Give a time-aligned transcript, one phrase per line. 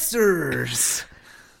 [0.00, 1.04] Meisters!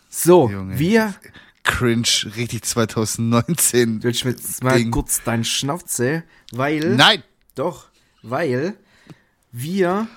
[0.08, 0.78] So, Junge.
[0.78, 1.14] wir.
[1.62, 4.00] Cringe, richtig 2019.
[4.00, 4.90] Du willst mir jetzt mal Ding.
[4.90, 6.96] kurz deinen Schnauze, weil.
[6.96, 7.22] Nein!
[7.54, 7.88] Doch,
[8.22, 8.78] weil
[9.52, 10.08] wir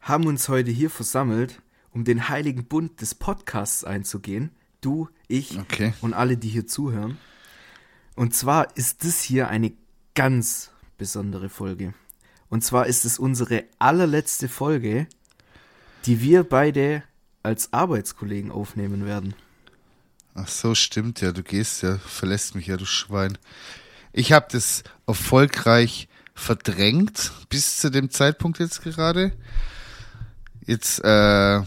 [0.00, 1.62] haben uns heute hier versammelt,
[1.92, 4.50] um den heiligen Bund des Podcasts einzugehen.
[4.80, 5.92] Du, ich Okay.
[6.00, 7.18] und alle, die hier zuhören.
[8.16, 9.72] Und zwar ist das hier eine
[10.16, 11.94] ganz besondere Folge.
[12.48, 15.06] Und zwar ist es unsere allerletzte Folge,
[16.06, 17.04] die wir beide
[17.42, 19.34] als Arbeitskollegen aufnehmen werden.
[20.34, 21.32] Ach so, stimmt ja.
[21.32, 23.38] Du gehst ja, verlässt mich ja, du Schwein.
[24.12, 29.32] Ich habe das erfolgreich verdrängt bis zu dem Zeitpunkt jetzt gerade.
[30.64, 31.60] Jetzt äh,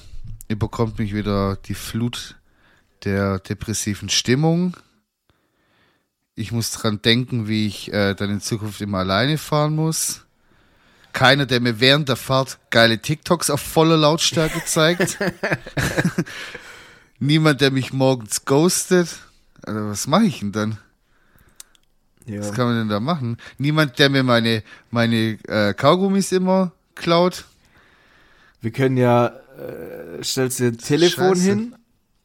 [0.48, 2.36] überkommt mich wieder die Flut
[3.04, 4.78] der depressiven Stimmung.
[6.36, 10.26] Ich muss dran denken, wie ich äh, dann in Zukunft immer alleine fahren muss.
[11.14, 15.20] Keiner, der mir während der Fahrt geile TikToks auf voller Lautstärke zeigt.
[17.20, 19.20] Niemand, der mich morgens ghostet.
[19.62, 20.78] Also, was mache ich denn dann?
[22.26, 22.40] Ja.
[22.40, 23.38] Was kann man denn da machen?
[23.58, 27.46] Niemand, der mir meine, meine äh, Kaugummis immer klaut.
[28.62, 31.44] Wir können ja, äh, stellst dir ein Telefon Scheiße.
[31.44, 31.76] hin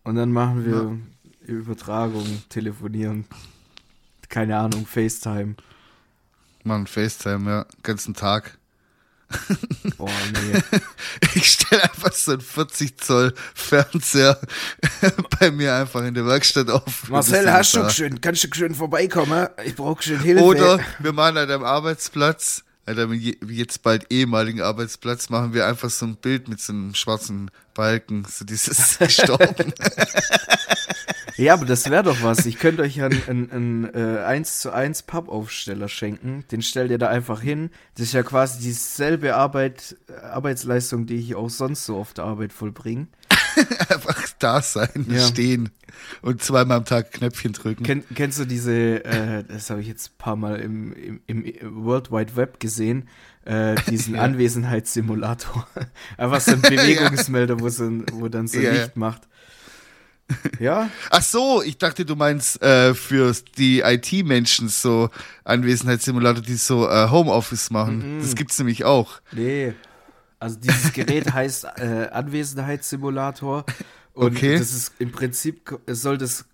[0.04, 0.98] und dann machen wir
[1.46, 3.24] Übertragung, telefonieren.
[4.28, 5.56] Keine Ahnung, FaceTime.
[6.62, 8.58] Mann, FaceTime, ja, ganzen Tag.
[9.98, 10.60] Oh nee.
[11.34, 14.38] Ich stelle einfach so einen 40 Zoll Fernseher
[15.40, 17.08] bei mir einfach in der Werkstatt auf.
[17.08, 19.48] Marcel, hast du schön, kannst du schön vorbeikommen?
[19.64, 20.44] Ich brauche schön Hilfe.
[20.44, 22.64] Oder wir machen an deinem Arbeitsplatz,
[23.12, 27.50] je- jetzt bald ehemaligen Arbeitsplatz, machen wir einfach so ein Bild mit so einem schwarzen
[27.74, 29.72] Balken, so dieses gestorben.
[31.36, 32.46] Ja, aber das wäre doch was.
[32.46, 36.44] Ich könnte euch einen, einen, einen äh, 1 zu 1 Pappaufsteller schenken.
[36.50, 37.70] Den stellt ihr da einfach hin.
[37.94, 42.24] Das ist ja quasi dieselbe Arbeit, äh, Arbeitsleistung, die ich auch sonst so auf der
[42.24, 43.06] Arbeit vollbringe.
[43.88, 45.20] einfach da sein, Ja.
[45.26, 45.70] stehen
[46.22, 47.82] und zweimal am Tag Knöpfchen drücken.
[47.84, 51.84] Kenn, kennst du diese, äh, das habe ich jetzt ein paar Mal im, im, im
[51.84, 53.08] World Wide Web gesehen,
[53.44, 54.22] äh, diesen Ja.
[54.22, 55.66] Anwesenheitssimulator.
[56.16, 58.82] Einfach so ein Bewegungsmelder, wo, so ein, wo dann so Ja, ja.
[58.82, 59.22] Licht macht.
[60.60, 65.08] Ja, Ach so, ich dachte, du meinst äh, für die IT-Menschen so
[65.44, 68.18] Anwesenheitssimulator, die so äh, Homeoffice machen.
[68.20, 69.20] Das gibt's nämlich auch.
[69.32, 69.72] nee.
[70.40, 73.64] Also dieses Gerät heißt äh, Anwesenheitssimulator.
[74.14, 74.58] Und Okay.
[74.58, 76.44] das ist im Prinzip, es soll das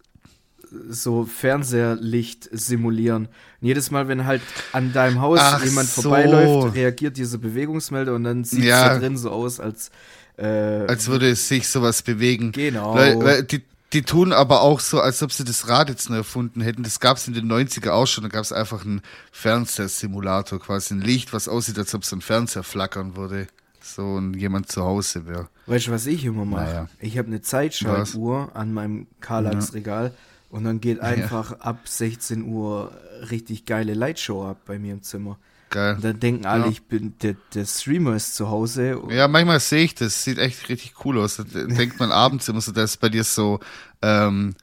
[0.88, 3.26] so Fernseherlicht simulieren.
[3.60, 6.02] Und jedes Mal, wenn halt an deinem Haus Ach jemand so.
[6.02, 8.88] vorbeiläuft, reagiert dieser Bewegungsmelder und dann sieht es Ja.
[8.88, 9.90] da drin so aus, als
[10.36, 12.50] äh, Als würde es sich sowas bewegen.
[12.52, 12.94] Genau.
[12.94, 13.62] Weil, weil die,
[13.92, 16.82] die tun aber auch so, als ob sie das Rad jetzt neu erfunden hätten.
[16.82, 18.24] Das gab's in den 90er auch schon.
[18.24, 22.64] Da gab's einfach einen Fernsehsimulator, quasi ein Licht, was aussieht, als ob so ein Fernseher
[22.64, 23.46] flackern würde.
[23.86, 25.48] So und jemand zu Hause wäre.
[25.66, 26.64] Weißt du, was ich immer mache?
[26.64, 26.88] Naja.
[27.00, 30.12] Ich habe eine Zeitschaltuhr an meinem Kallax-Regal
[30.48, 32.92] und dann geht einfach ab 16 Uhr
[33.30, 35.38] richtig geile Lightshow ab bei mir im Zimmer.
[35.70, 35.96] Geil.
[35.96, 36.70] Und dann denken alle, Ja.
[36.70, 39.00] ich bin der, der Streamer ist zu Hause.
[39.10, 40.22] Ja, manchmal sehe ich das.
[40.24, 41.36] Sieht echt richtig cool aus.
[41.36, 43.60] Da denkt man abends immer so, da ist bei dir so
[44.00, 44.54] ähm,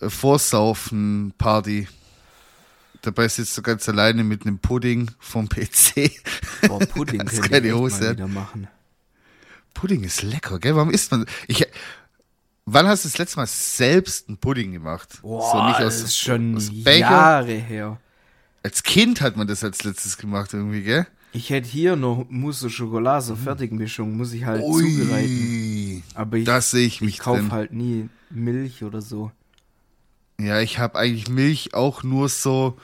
[0.00, 1.88] Vorsaufen-Party.
[3.04, 6.10] Dabei sitzt du ganz alleine mit einem Pudding vom PC.
[6.66, 8.68] Boah, Pudding Hast könnte ich keine Hose mal wieder machen.
[9.74, 10.74] Pudding ist lecker, gell?
[10.74, 11.26] Warum isst man?
[11.46, 11.66] Ich,
[12.64, 15.18] wann hast du das letzte Mal selbst einen Pudding gemacht?
[15.20, 16.70] Boah, das ist schon aus?
[16.72, 18.00] Jahre her.
[18.62, 21.06] Als Kind hat man das als letztes gemacht irgendwie, gell?
[21.32, 26.02] Ich hätte hier noch Mousse au Chocolat, so Fertigmischung, muss ich halt zubereiten.
[26.14, 27.52] Aber ich, das sehe ich ich mich kaufe drin.
[27.52, 29.30] halt nie Milch oder so.
[30.40, 32.78] Ja, ich habe eigentlich Milch auch nur so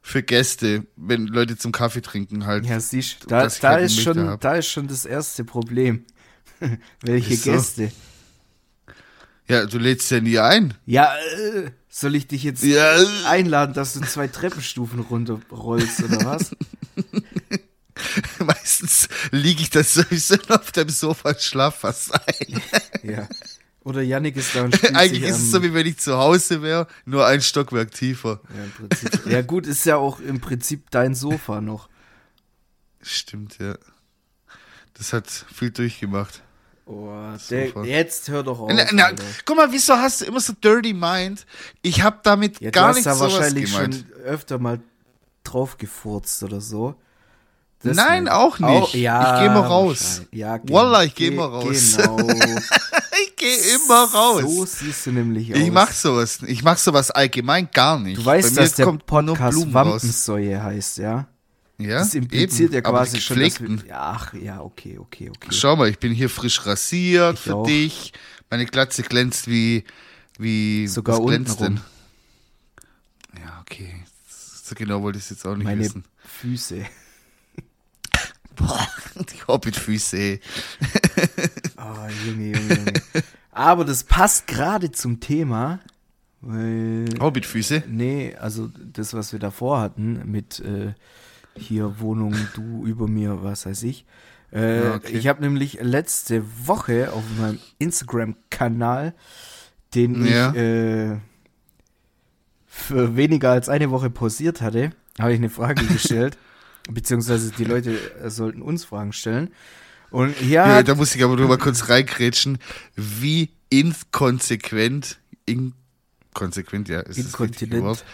[0.00, 2.64] für Gäste, wenn Leute zum Kaffee trinken halt.
[2.66, 6.04] Ja, siehst du, da, da, keine ist schon, da da ist schon das erste Problem.
[7.02, 7.52] Welche Ist so.
[7.52, 7.92] Gäste?
[9.48, 10.74] Ja, du lädst ja nie ein.
[10.86, 12.96] Ja, äh, soll ich dich jetzt Ja.
[13.26, 16.50] einladen, dass du zwei Treppenstufen runterrollst oder was?
[18.38, 22.60] Meistens liege ich da sowieso auf dem Sofa und schlaf fast ein.
[23.02, 23.28] ja.
[23.86, 26.60] Oder Yannick ist da und spielt Eigentlich ist es so, wie wenn ich zu Hause
[26.60, 28.40] wäre, nur ein Stockwerk tiefer.
[29.24, 31.88] ja, ja gut, ist ja auch im Prinzip dein Sofa noch.
[33.00, 33.76] Stimmt, ja.
[34.94, 36.42] Das hat viel durchgemacht.
[36.86, 37.10] Oh,
[37.50, 38.70] der, jetzt hör doch auf.
[38.74, 39.10] Na, na,
[39.44, 41.46] guck mal, wieso hast du immer so dirty mind?
[41.82, 43.94] Ich habe damit Ja, du gar hast nicht da sowas wahrscheinlich gemeint.
[43.94, 44.80] schon öfter mal
[45.44, 46.94] drauf gefurzt oder so.
[47.82, 48.32] Das Nein, nicht.
[48.32, 48.94] auch nicht.
[48.94, 50.22] ja, Ich geh mal raus.
[50.32, 51.96] Ja, geh- Wallah, ich geh geh- mal raus.
[51.96, 52.16] Genau.
[53.24, 54.42] Ich gehe immer raus.
[54.42, 55.60] So siehst du nämlich aus.
[55.60, 56.40] ich mach sowas.
[56.46, 58.18] Ich mach sowas allgemein gar nicht.
[58.18, 59.72] Du weißt, dass der Podcast.
[59.72, 61.26] Wampensäue heißt, ja?
[61.78, 62.74] Ja, Das impliziert eben.
[62.74, 65.48] ja quasi schon, dass wir, Ach, ja, okay, okay, okay.
[65.50, 67.66] Schau mal, ich bin hier frisch rasiert Ich für auch.
[67.66, 68.12] dich.
[68.50, 69.84] meine Glatze glänzt wie,
[70.38, 71.80] wie, Sogar was glänzt denn?
[73.38, 74.04] Ja, okay.
[74.64, 76.04] So genau wollte ich es jetzt auch nicht Meine wissen.
[76.40, 76.84] Füße.
[78.56, 78.86] Boah,
[79.16, 80.40] die Hobbitfüße.
[81.78, 82.92] Oh, Junge, Junge, Junge.
[83.52, 85.80] Aber das passt gerade zum Thema,
[86.40, 87.06] weil.
[87.20, 87.84] Hobbitfüße?
[87.88, 90.94] Nee, also das, was wir davor hatten, mit äh,
[91.56, 94.04] hier Wohnung, du über mir, was weiß ich.
[94.52, 95.16] Äh, Ja, okay.
[95.16, 99.14] Ich habe nämlich letzte Woche auf meinem Instagram-Kanal,
[99.94, 100.50] den Ja.
[100.50, 101.16] ich äh,
[102.66, 106.36] für weniger als eine Woche pausiert hatte, habe ich eine Frage gestellt.
[106.90, 109.50] beziehungsweise die Leute äh, sollten uns Fragen stellen.
[110.10, 112.58] Und Ja, da muss ich aber nur mal kurz reingrätschen.
[112.94, 117.82] Wie inkonsequent, inkonsequent, ja, ist das Inkontinent.
[117.82, 118.04] Wort.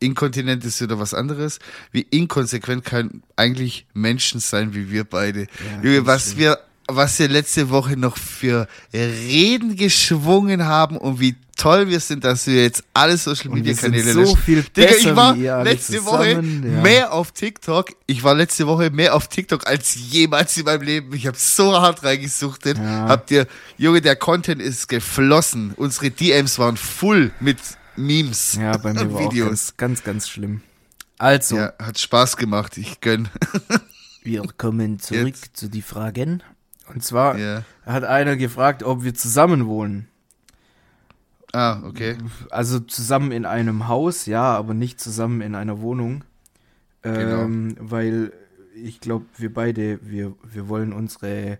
[0.00, 1.60] Inkontinent ist wieder was anderes.
[1.92, 5.42] Wie inkonsequent kann eigentlich Menschen sein wie wir beide.
[5.42, 6.38] Ja, Junge, das was stimmt.
[6.40, 6.58] wir,
[6.88, 12.46] was wir letzte Woche noch für Reden geschwungen haben und wie toll wir sind, dass
[12.46, 14.36] wir jetzt alle Social Und Media wir sind Kanäle so löschen.
[14.38, 16.82] viel Digga, besser ich war letzte Woche zusammen, ja.
[16.82, 17.90] mehr auf TikTok.
[18.06, 21.14] Ich war letzte Woche mehr auf TikTok als jemals in meinem Leben.
[21.14, 22.76] Ich habe so hart reingesuchtet.
[22.78, 23.08] Ja.
[23.08, 23.46] Habt ihr,
[23.78, 25.72] Junge, der Content ist geflossen.
[25.76, 27.58] Unsere DMs waren full mit
[27.96, 29.74] Memes ja, bei mir und war auch Videos.
[29.76, 30.60] ganz, ganz, ganz schlimm.
[31.18, 32.76] Also, Ja, hat Spaß gemacht.
[32.76, 33.28] Ich gönn.
[34.24, 35.56] wir kommen zurück Jetzt.
[35.56, 36.42] zu die Fragen.
[36.94, 37.64] Und zwar ja.
[37.84, 40.06] hat einer gefragt, ob wir zusammen wohnen.
[41.52, 42.16] Ah, okay.
[42.50, 46.24] Also zusammen in einem Haus, ja, aber nicht zusammen in einer Wohnung.
[47.04, 48.32] Ähm, Weil
[48.74, 51.58] ich glaube, wir beide, wir, wir wollen unsere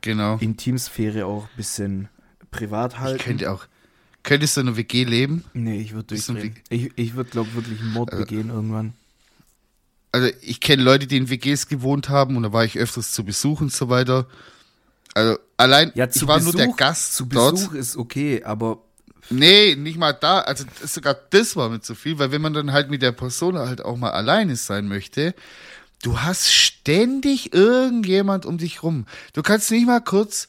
[0.00, 0.36] Genau.
[0.38, 2.08] Intimsphäre auch ein bisschen
[2.50, 3.16] privat halten.
[3.18, 3.66] Ich könnte auch.
[4.22, 5.44] Könntest du in einer WG leben?
[5.52, 6.54] nee, ich würde durchdrehen.
[6.68, 8.94] Ich, ich würde, glaube wirklich einen Mord Also- begehen irgendwann.
[10.14, 13.24] Also ich kenne Leute, die in WGs gewohnt haben und da war ich öfters zu
[13.24, 14.28] Besuch und so weiter.
[15.12, 17.56] Also allein, Ja, ich war Besuch, nur der Gast zu dort.
[17.56, 18.78] Besuch ist okay, aber
[19.28, 20.38] Nee, nicht mal da.
[20.42, 23.58] Also sogar das war mir zu viel, weil wenn man dann halt mit der Person
[23.58, 25.34] halt auch mal alleine sein möchte,
[26.04, 29.06] du hast ständig irgendjemand um dich rum.
[29.32, 30.46] Du kannst nicht mal kurz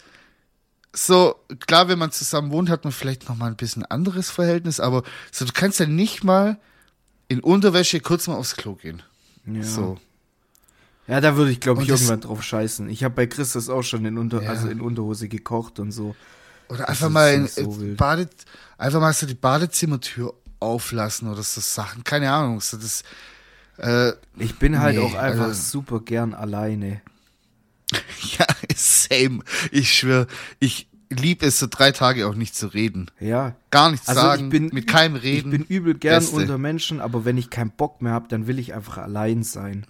[0.94, 4.80] so, klar, wenn man zusammen wohnt, hat man vielleicht noch mal ein bisschen anderes Verhältnis,
[4.80, 5.02] aber
[5.32, 6.60] so, du kannst ja nicht mal
[7.30, 9.02] in Unterwäsche kurz mal aufs Klo gehen.
[9.48, 9.64] Ja.
[9.64, 9.98] So.
[11.08, 12.90] Ja, da würde ich, glaube ich, das- irgendwann drauf scheißen.
[12.90, 14.50] Ich habe bei Christus auch schon in, Unter Ja.
[14.50, 16.16] also in Unterhose gekocht und so.
[16.68, 17.94] Oder einfach mal in, so äh.
[17.94, 18.32] Badet,
[18.78, 22.04] einfach mal so die Badezimmertür auflassen oder so Sachen.
[22.04, 22.60] Keine Ahnung.
[22.60, 23.04] So das,
[23.78, 27.02] äh, Ich bin halt Nee, auch einfach also- super gern alleine.
[28.40, 29.42] ja, same.
[29.72, 30.26] Ich schwöre,
[30.60, 33.12] ich liebe es so drei Tage auch nicht zu reden.
[33.20, 33.56] Ja.
[33.72, 35.52] Gar nichts Also sagen, ich bin mit keinem Ich reden.
[35.52, 36.36] bin übel gern Beste.
[36.36, 39.86] unter Menschen, aber wenn ich keinen Bock mehr habe, dann will ich einfach allein sein.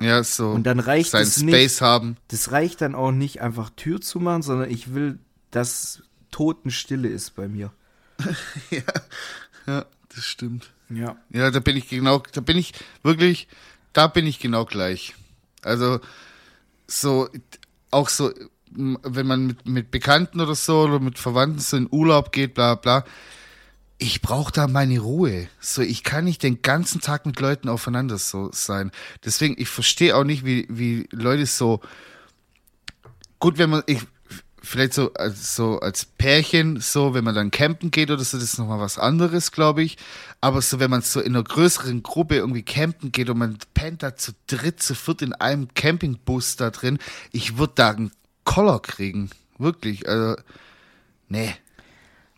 [0.00, 0.50] ja, so.
[0.50, 1.80] Und dann reicht es Space nicht.
[1.82, 2.16] haben.
[2.28, 5.18] Das reicht dann auch nicht, einfach Tür zu machen, sondern ich will,
[5.50, 7.72] dass Totenstille ist bei mir.
[9.66, 9.84] Ja,
[10.14, 10.72] das stimmt.
[10.88, 11.16] Ja.
[11.30, 12.72] Ja, da bin ich genau, da bin ich
[13.02, 13.46] wirklich,
[13.92, 15.14] da bin ich genau gleich.
[15.62, 16.00] Also
[16.86, 17.28] so
[17.90, 18.32] auch so,
[18.70, 22.74] wenn man mit, mit Bekannten oder so oder mit Verwandten so in Urlaub geht, bla
[22.74, 23.04] bla.
[23.98, 25.48] Ich brauche da meine Ruhe.
[25.60, 28.92] So, ich kann nicht den ganzen Tag mit Leuten aufeinander so sein.
[29.24, 31.80] Deswegen, ich verstehe auch nicht, wie, wie Leute so
[33.40, 34.00] gut, wenn man, ich,
[34.62, 38.44] vielleicht so als, so als Pärchen, so, wenn man dann campen geht oder so, das
[38.44, 39.96] ist nochmal was anderes, glaube ich.
[40.40, 44.02] Aber so, wenn man so in einer größeren Gruppe irgendwie campen geht und man pennt
[44.02, 46.98] da zu dritt, zu viert in einem Campingbus da drin,
[47.32, 48.12] ich würde da einen
[48.44, 49.30] Koller kriegen.
[49.58, 50.40] Wirklich, also,
[51.28, 51.52] nee.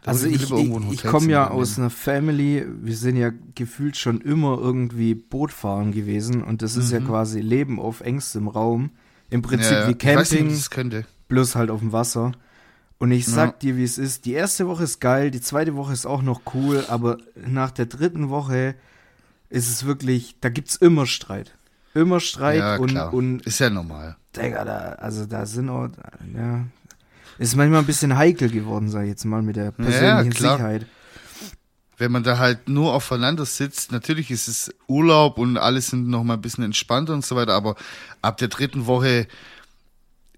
[0.02, 4.21] Da Also ich, ich, ich komme ja aus einer Family, wir sind ja gefühlt schon
[4.21, 8.90] immer irgendwie Bootfahren gewesen und das ist ja quasi Leben auf engstem Raum.
[9.30, 9.76] Im Prinzip Mhm.
[9.76, 11.06] ja, wie nicht, Camping, könnte.
[11.28, 12.32] bloß halt auf dem Wasser.
[12.99, 13.59] Und ich sag Ja.
[13.61, 14.26] dir, wie es ist.
[14.26, 17.87] Die erste Woche ist geil, die zweite Woche ist auch noch cool, aber nach der
[17.87, 18.75] dritten Woche
[19.50, 21.56] ist es wirklich, da gibt's immer Streit.
[21.95, 24.17] Immer Streit Ja, und, und ist ja normal.
[24.37, 25.89] Digga, da, also da sind auch,
[26.35, 26.65] ja,
[27.39, 30.57] ist manchmal ein bisschen heikel geworden, sag ich jetzt mal, mit der persönlichen klar.
[30.57, 30.87] Sicherheit.
[31.99, 36.25] wenn man da halt nur aufeinander sitzt, natürlich ist es Urlaub und alles sind noch
[36.25, 37.77] mal ein bisschen entspannter und so weiter, aber
[38.23, 39.27] ab der dritten Woche,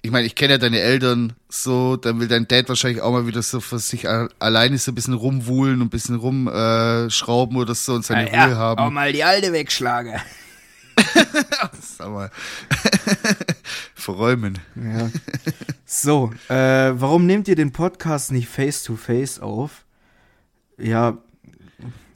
[0.03, 3.27] ich meine, ich kenne ja deine Eltern so, dann will dein Dad wahrscheinlich auch mal
[3.27, 7.57] wieder so für sich alleine so ein bisschen rumwuhlen und ein bisschen rumschrauben äh, schrauben
[7.57, 8.81] oder so und seine Ruhe haben.
[8.81, 10.21] auch mal die alte wegschlagen.
[11.81, 12.31] Sag mal.
[13.95, 14.59] Verräumen.
[14.77, 15.11] Ja.
[15.87, 19.85] So, äh, warum nehmt ihr den Podcast nicht face to face auf?
[20.79, 21.19] Ja,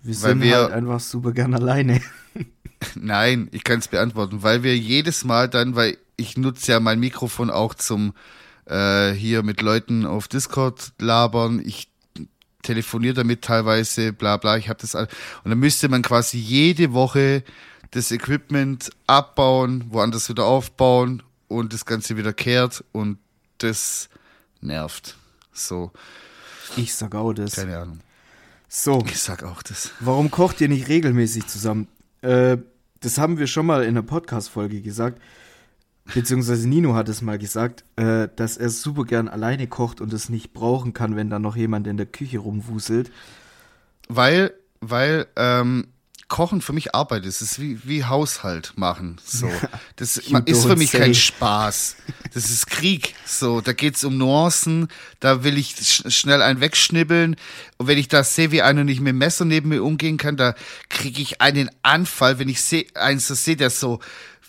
[0.03, 2.01] wir sind wir- halt einfach super gern alleine.
[2.95, 7.01] Nein, ich kann es beantworten, weil wir jedes Mal dann, weil ich nutze ja mein
[7.01, 8.15] Mikrofon auch zum
[8.67, 11.61] äh, hier mit Leuten auf Discord labern.
[11.65, 11.89] Ich
[12.63, 14.57] telefoniere damit teilweise, bla bla.
[14.59, 15.09] Ich habe das all
[15.45, 17.43] und dann müsste man quasi jede Woche
[17.93, 23.19] das Equipment abbauen, woanders wieder aufbauen und das Ganze wieder kehrt und
[23.59, 24.09] das
[24.61, 25.17] nervt.
[25.53, 25.91] So,
[26.77, 27.55] Ich sag auch das.
[27.57, 28.01] keine Ahnung.
[28.69, 29.91] So, Ich sag auch das.
[30.01, 31.89] warum kocht ihr nicht regelmäßig zusammen?
[32.21, 32.59] Äh,
[33.01, 35.21] das haben wir schon mal in einer Podcast-Folge gesagt.
[36.15, 40.29] Beziehungsweise Nino hat es mal gesagt, äh, dass er super gern alleine kocht und es
[40.29, 43.11] nicht brauchen kann, wenn da noch jemand in der Küche rumwuselt.
[44.09, 45.89] Weil, weil ähm,
[46.29, 47.41] Kochen für mich Arbeit ist.
[47.41, 49.19] Es ist wie, wie Haushalt machen.
[49.25, 49.51] So.
[49.97, 50.99] Das ist für mich say.
[50.99, 51.97] kein Spaß.
[52.35, 53.15] Das ist Krieg.
[53.27, 54.89] So, da geht's um Nuancen.
[55.21, 57.37] Da will ich sch schnell einen wegschnibbeln.
[57.79, 60.37] Und wenn ich da sehe, wie einer nicht mit dem Messer neben mir umgehen kann,
[60.37, 60.55] da
[60.91, 64.01] kriege ich einen Anfall, wenn ich seh, einen so sehe, der so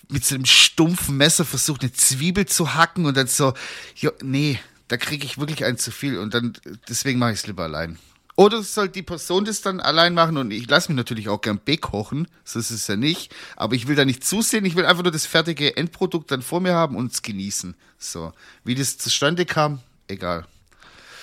[0.09, 3.53] mit so einem stumpfen Messer versucht, eine Zwiebel zu hacken und dann so,
[3.95, 4.59] jo, nee,
[4.89, 6.53] da kriege ich wirklich einen zu viel und dann,
[6.89, 7.97] deswegen mache ich es lieber allein.
[8.39, 11.59] Oder soll die Person das dann allein machen und ich lasse mich natürlich auch gern
[11.65, 15.03] bekochen, so ist es ja nicht, aber ich will da nicht zusehen, ich will einfach
[15.03, 17.75] nur das fertige Endprodukt dann vor mir haben und es genießen.
[17.97, 18.31] So,
[18.63, 20.45] wie das zustande kam, egal.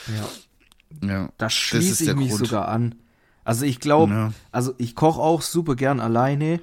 [0.08, 1.08] Ja.
[1.08, 2.46] Ja, Da das schließe ist ich mich Grund.
[2.48, 2.96] sogar an.
[3.44, 4.32] Also ich glaube, Ja.
[4.52, 6.60] also ich koche auch super gern alleine,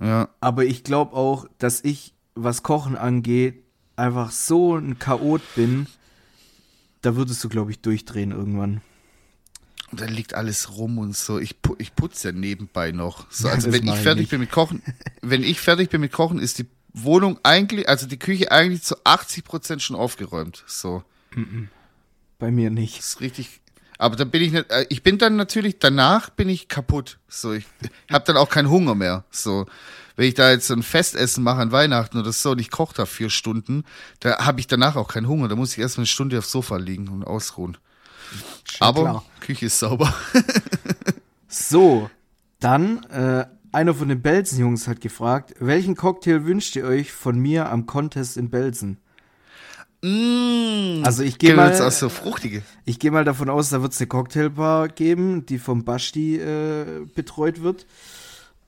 [0.00, 3.62] Ja, aber ich glaube auch, dass ich, was Kochen angeht,
[3.96, 5.86] einfach so ein Chaot bin,
[7.00, 8.82] da würdest du, glaube ich, durchdrehen irgendwann.
[9.92, 11.38] Und dann liegt alles rum und so.
[11.38, 13.30] Ich, ich putze ja nebenbei noch.
[13.30, 14.30] So, Ja, also das wenn ich ich fertig nicht.
[14.30, 14.82] bin mit Kochen,
[15.20, 18.96] wenn ich fertig bin mit Kochen, ist die Wohnung eigentlich, also die Küche eigentlich zu
[19.04, 20.64] 80 Prozent schon aufgeräumt.
[20.66, 21.04] So,
[22.38, 22.98] Bei mir nicht.
[22.98, 23.60] das ist richtig.
[23.98, 27.18] Aber dann bin ich nicht, äh, ich bin dann natürlich, danach bin ich kaputt.
[27.28, 27.64] So, ich
[28.10, 29.24] habe dann auch keinen Hunger mehr.
[29.30, 29.66] So,
[30.16, 32.94] wenn ich da jetzt so ein Festessen mache an Weihnachten oder so und ich koche
[32.96, 33.84] da vier Stunden,
[34.20, 35.48] da habe ich danach auch keinen Hunger.
[35.48, 37.76] Da muss ich erst mal eine Stunde aufs Sofa liegen und ausruhen.
[38.80, 39.24] Aber klar.
[39.40, 40.12] Küche ist sauber.
[41.54, 42.08] So,
[42.60, 47.68] dann, äh, einer von den Belsen-Jungs hat gefragt, welchen Cocktail wünscht ihr euch von mir
[47.70, 48.96] am Contest in Belsen?
[50.02, 52.62] Mmh, Also ich gehe mal- auch so fruchtige.
[52.86, 57.04] Ich gehe mal davon aus, da wird es eine Cocktailbar geben, die vom Basti äh,
[57.14, 57.86] betreut wird.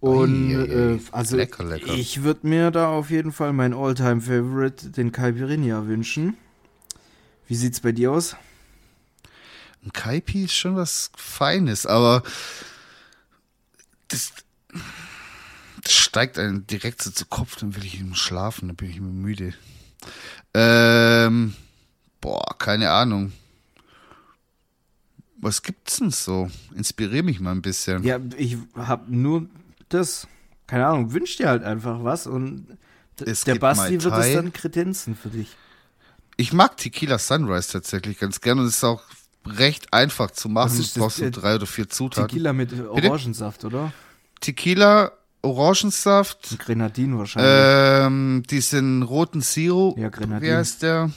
[0.01, 0.95] Und ui, ui.
[0.97, 1.95] äh, also Lecker, lecker.
[1.95, 6.37] ich würde mir da auf jeden Fall mein Alltime Favorite, den Caipirinha, wünschen.
[7.49, 8.37] Wie sieht's bei dir aus?
[9.85, 12.23] Ein Kaipi ist schon was Feines, aber
[14.09, 14.33] das,
[15.83, 18.97] das steigt einem direkt so zu Kopf, dann will ich immer schlafen, dann bin ich
[18.97, 19.53] immer müde.
[20.55, 21.55] Ähm,
[22.21, 23.33] boah, keine Ahnung.
[25.37, 26.51] Was gibt's denn so?
[26.75, 28.03] Inspirier mich mal ein bisschen.
[28.05, 29.47] Ja, ich habe nur
[29.91, 30.27] das,
[30.67, 32.79] keine Ahnung, wünsch dir halt einfach was und
[33.23, 35.55] Es der Basti wird es dann kredenzen für dich.
[36.37, 39.03] Ich mag Tequila Sunrise tatsächlich ganz gerne und es ist auch
[39.47, 40.77] recht einfach zu machen.
[40.77, 40.95] Du das?
[40.95, 42.29] brauchst nur Äh, drei oder vier Zutaten.
[42.29, 43.93] Tequila mit Orangensaft, oder?
[44.41, 48.07] Tequila, Orangensaft, Grenadin wahrscheinlich.
[48.07, 49.99] Ähm, diesen roten Sirup.
[49.99, 50.49] Ja, Grenadin.
[50.49, 51.11] Wie heißt der?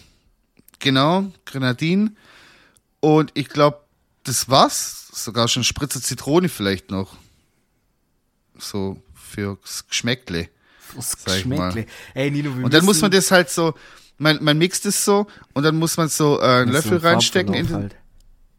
[0.80, 2.18] Genau, Grenadin.
[3.00, 3.80] Und ich glaube,
[4.24, 5.08] das war's.
[5.14, 7.16] Sogar schon Spritzer Zitrone vielleicht noch.
[8.60, 10.50] So fürs Geschmäckle.
[10.96, 11.04] Mal.
[11.26, 11.86] Geschmäckle.
[12.14, 13.74] Ey, Nino, wir Und dann muss man das halt so,
[14.18, 17.06] man, man mixt es so und dann muss man so äh, einen so Löffel ein
[17.06, 17.96] reinstecken in, den, halt.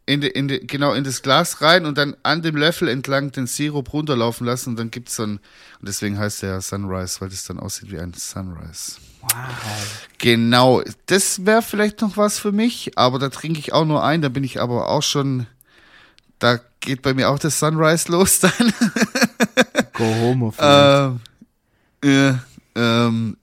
[0.09, 3.31] In, de, in de, genau in das Glas rein und dann an dem Löffel entlang
[3.31, 7.21] den Sirup runterlaufen lassen und dann gibt's so ein, und deswegen heißt der ja Sunrise,
[7.21, 8.93] weil das dann aussieht wie ein Sunrise.
[9.21, 9.29] Wow.
[10.17, 14.23] Genau, das wäre vielleicht noch was für mich, aber da trinke ich auch nur ein,
[14.23, 15.45] da bin ich aber auch schon,
[16.39, 18.51] da geht bei mir auch das Sunrise los dann.
[19.93, 21.19] Go home ähm,
[22.03, 22.39] ja,
[22.75, 23.37] ähm,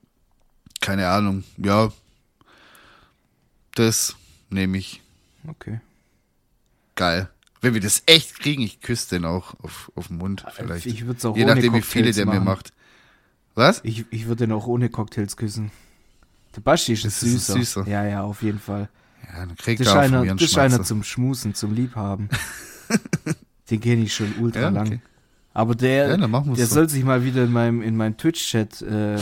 [0.81, 1.93] keine Ahnung, ja,
[3.75, 4.15] das
[4.49, 5.01] nehme ich.
[5.47, 5.79] Okay.
[6.97, 7.29] Geil.
[7.61, 10.85] Wenn wir das echt kriegen, ich küsse den auch auf, auf den Mund vielleicht.
[10.85, 12.43] Ich würde es auch Je ohne nachdem, wie viele Cocktails der mir machen.
[12.45, 12.73] macht.
[13.55, 13.79] Was?
[13.83, 15.71] Ich, ich würde den auch ohne Cocktails küssen.
[16.55, 17.53] Der Basti ist Das ist süßer.
[17.53, 17.87] Süßer.
[17.87, 18.89] Ja, ja, auf jeden Fall.
[19.27, 22.29] Ja, dann kriegt Das er einer, mir einen das ist einer zum Schmusen, zum Liebhaben.
[23.69, 24.87] den kenne ich schon ultra Ja, lang.
[24.87, 24.99] okay.
[25.53, 26.75] Aber der, Ja, der so.
[26.75, 29.17] soll sich mal wieder in meinem, in meinem Twitch-Chat äh,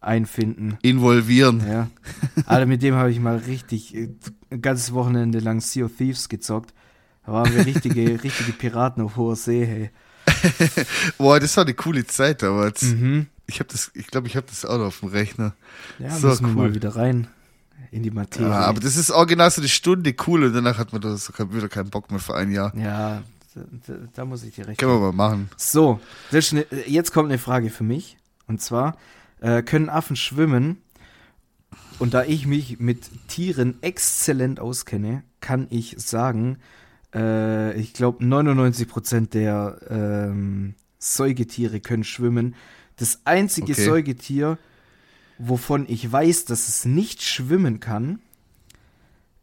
[0.00, 0.78] einfinden.
[0.82, 1.62] Involvieren.
[1.68, 1.90] Ja.
[2.46, 4.08] Alter, mit dem habe ich mal richtig äh,
[4.50, 6.72] ein ganzes Wochenende lang Sea of Thieves gezockt.
[7.24, 9.90] Da waren wir richtige, richtige Piraten auf hoher See, hey.
[11.18, 12.82] Boah, das war eine coole Zeit damals.
[12.82, 13.26] Mhm.
[13.46, 15.54] Ich habe das, ich glaube, ich habe das auch noch auf dem Rechner.
[15.98, 16.68] Ja, So müssen wir cool.
[16.68, 17.28] mal wieder rein
[17.90, 18.48] in die Materie.
[18.48, 21.32] Ja, aber das ist original so eine Stunde cool und danach hat man da so
[21.32, 22.74] kein- wieder keinen Bock mehr für ein Jahr.
[22.76, 23.22] ja
[23.86, 25.50] da, da, muss ich dir recht Können wir mal machen.
[25.58, 26.00] So,
[26.30, 28.16] das ne, jetzt kommt eine Frage für mich.
[28.46, 28.96] Und zwar,
[29.40, 30.78] äh, können Affen schwimmen?
[31.98, 36.58] und da ich mich mit Tieren exzellent auskenne, kann ich sagen,
[37.14, 42.54] äh, ich glaube 99% der ähm, Säugetiere können schwimmen.
[42.96, 43.84] Das einzige Okay.
[43.84, 44.58] Säugetier,
[45.38, 48.20] wovon ich weiß, dass es nicht schwimmen kann,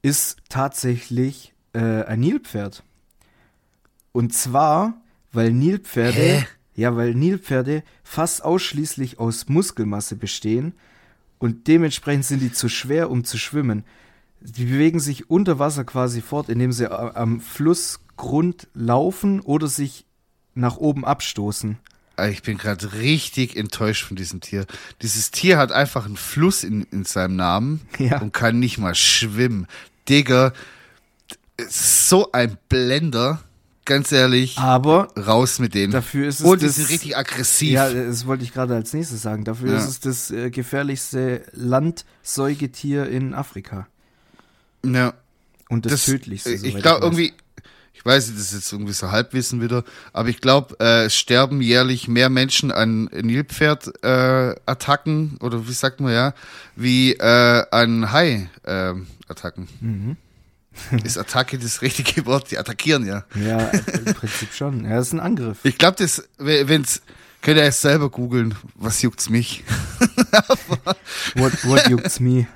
[0.02, 2.84] ist tatsächlich äh, ein Nilpferd.
[4.12, 6.46] Und zwar, weil Nilpferde, Hä?
[6.76, 10.74] ja, weil Nilpferde fast ausschließlich aus Muskelmasse bestehen
[11.38, 13.84] und dementsprechend sind die zu schwer, um zu schwimmen.
[14.42, 20.06] Die bewegen sich unter Wasser quasi fort, indem sie a- am Flussgrund laufen oder sich
[20.56, 21.78] nach oben abstoßen.
[22.16, 24.66] Ah, Ich bin gerade richtig enttäuscht von diesem Tier.
[25.02, 28.22] Dieses Tier hat einfach einen Fluss in, in seinem Namen Ja.
[28.22, 29.68] und kann nicht mal schwimmen.
[30.08, 30.54] Digga,
[31.70, 33.42] so ein Blender.
[33.86, 35.92] Ganz ehrlich, Aber raus mit denen.
[35.92, 37.72] dafür ist es und die das, sind richtig aggressiv.
[37.72, 39.46] Ja, das wollte ich gerade als nächstes sagen.
[39.46, 39.78] Dafür Ja.
[39.80, 43.88] ist es das äh, gefährlichste Landsäugetier in Afrika.
[44.86, 45.14] Ja.
[45.70, 46.52] Und das, Das- tödlichste.
[46.52, 47.34] Ich soweit glaube irgendwie,
[47.94, 49.84] ich weiß nicht, das ist jetzt irgendwie so Halbwissen wieder,
[50.14, 56.14] aber ich glaube, äh, sterben jährlich mehr Menschen an Nilpferd-Attacken, äh, oder wie sagt man
[56.14, 56.34] ja,
[56.76, 59.68] wie äh, an Hai-Attacken.
[59.82, 60.18] Mhm.
[61.04, 62.52] ist Attacke das richtige Wort?
[62.52, 63.26] Die attackieren ja.
[63.36, 64.86] Ja, im Prinzip schon.
[64.86, 65.58] Ja, das ist ein Angriff.
[65.64, 67.02] Ich glaube, das, wenn's,
[67.42, 69.64] könnt ihr es selber googeln, was juckt's mich?
[71.36, 72.48] What, what juckt's me?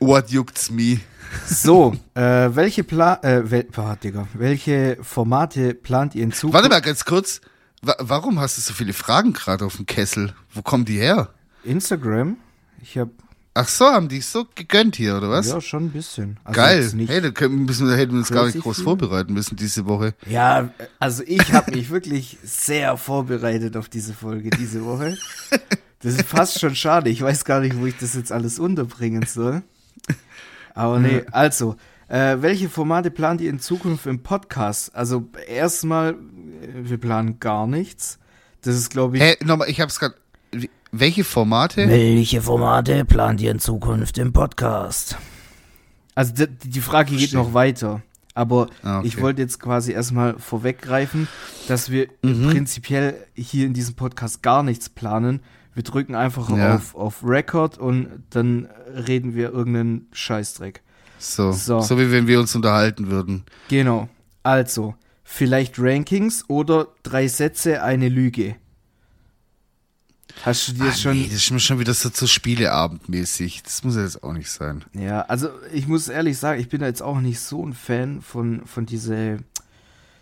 [0.00, 1.00] What juckt's me?
[1.46, 6.54] So, äh, welche Pla äh, wel ah, Digga, welche Formate plant ihr in Zukunft?
[6.54, 7.40] Warte mal ganz kurz.
[7.82, 10.34] Wa warum hast du so viele Fragen gerade auf dem Kessel?
[10.52, 11.30] Wo kommen die her?
[11.64, 12.36] Instagram?
[12.80, 13.10] Ich habe
[13.54, 15.48] Ach so, haben die so gegönnt hier, oder was?
[15.48, 16.38] ja schon ein bisschen.
[16.42, 16.90] Also Geil.
[17.06, 18.84] Hey, da können, müssen, hätten wir uns gar nicht groß viel.
[18.84, 20.14] vorbereiten müssen diese Woche.
[20.26, 25.18] ja, also ich habe mich wirklich sehr vorbereitet auf diese Folge diese Woche.
[26.00, 27.10] Das ist fast schon schade.
[27.10, 29.62] Ich weiß gar nicht, wo ich das jetzt alles unterbringen soll.
[30.74, 31.76] Aber nee, also,
[32.08, 34.94] äh, welche Formate plant ihr in Zukunft im Podcast?
[34.94, 36.16] Also erstmal, äh,
[36.88, 38.18] wir planen gar nichts.
[38.62, 40.14] Das ist, glaube ich, Hä, nochmal, ich hab's gerade.
[40.92, 41.88] Welche Formate?
[41.88, 45.16] Welche Formate plant ihr in Zukunft im Podcast?
[46.14, 48.02] Also die, die Frage geht noch weiter.
[48.34, 49.08] Aber Ah, okay.
[49.08, 51.28] ich wollte jetzt quasi erstmal vorweggreifen,
[51.68, 52.50] dass wir Mhm.
[52.50, 55.40] prinzipiell hier in diesem Podcast gar nichts planen.
[55.74, 56.76] Wir drücken einfach Ja.
[56.76, 58.66] auf, auf Record und dann
[59.08, 60.82] reden wir irgendeinen Scheißdreck.
[61.18, 61.80] So, So.
[61.80, 61.98] so.
[61.98, 63.44] wie wenn wir uns unterhalten würden.
[63.68, 64.08] Genau.
[64.42, 68.56] Also, vielleicht Rankings oder drei Sätze, eine Lüge.
[70.44, 73.62] Hast du dir Ah, schon nee, das ist mir schon wieder so zu Spieleabendmäßig.
[73.62, 74.84] Das muss ja jetzt auch nicht sein.
[74.94, 78.22] Ja, also ich muss ehrlich sagen, ich bin da jetzt auch nicht so ein Fan
[78.22, 79.36] von, von dieser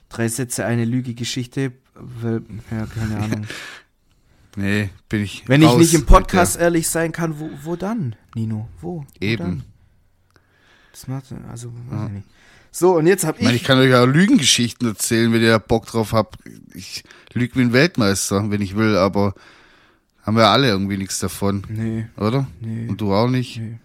[0.09, 3.47] drei Sätze, eine Lüge-Geschichte, weil, ja, keine Ahnung.
[4.61, 5.45] Nee, bin ich.
[5.47, 6.65] Wenn ich raus nicht im Podcast heute.
[6.65, 8.69] ehrlich sein kann, wo, wo dann, Nino?
[8.81, 9.01] Wo?
[9.01, 9.43] wo Eben.
[9.43, 9.63] Dann?
[10.93, 12.27] Das macht, also, ich nicht.
[12.73, 15.59] So, und jetzt hab Ich meine, ich ich, kann euch ja Lügengeschichten erzählen, wenn ihr
[15.59, 16.39] Bock drauf habt.
[16.75, 19.35] Ich lüge wie ein Weltmeister, wenn ich will, aber
[20.23, 22.47] haben wir alle irgendwie nichts davon, nee, oder?
[22.61, 23.59] nee, Und du auch nicht?
[23.59, 23.79] nee.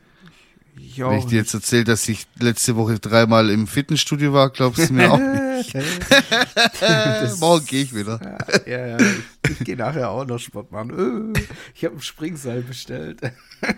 [0.77, 4.49] Ich Wenn auch ich dir jetzt erzähle, dass ich letzte Woche dreimal im Fitnessstudio war,
[4.49, 5.73] glaubst du mir auch nicht.
[7.39, 8.39] Morgen gehe ich wieder.
[8.65, 11.34] Ja, ja, ich, ich gehe nachher auch noch Sport machen.
[11.36, 11.39] Äh,
[11.73, 13.21] Ich habe ein Springseil bestellt.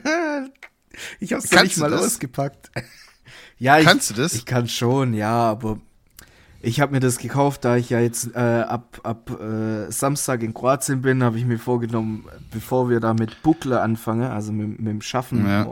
[1.19, 2.01] Ich habe es noch nicht mal das?
[2.01, 2.71] ausgepackt.
[3.59, 4.33] Ja, ich, Kannst du das?
[4.33, 5.79] Ich kann schon, ja, aber
[6.61, 10.55] ich habe mir das gekauft, da ich ja jetzt äh, ab, ab äh, Samstag in
[10.55, 14.87] Kroatien bin, habe ich mir vorgenommen, bevor wir da mit Buckler anfangen, also mit, mit
[14.87, 15.71] dem Schaffen, Ja.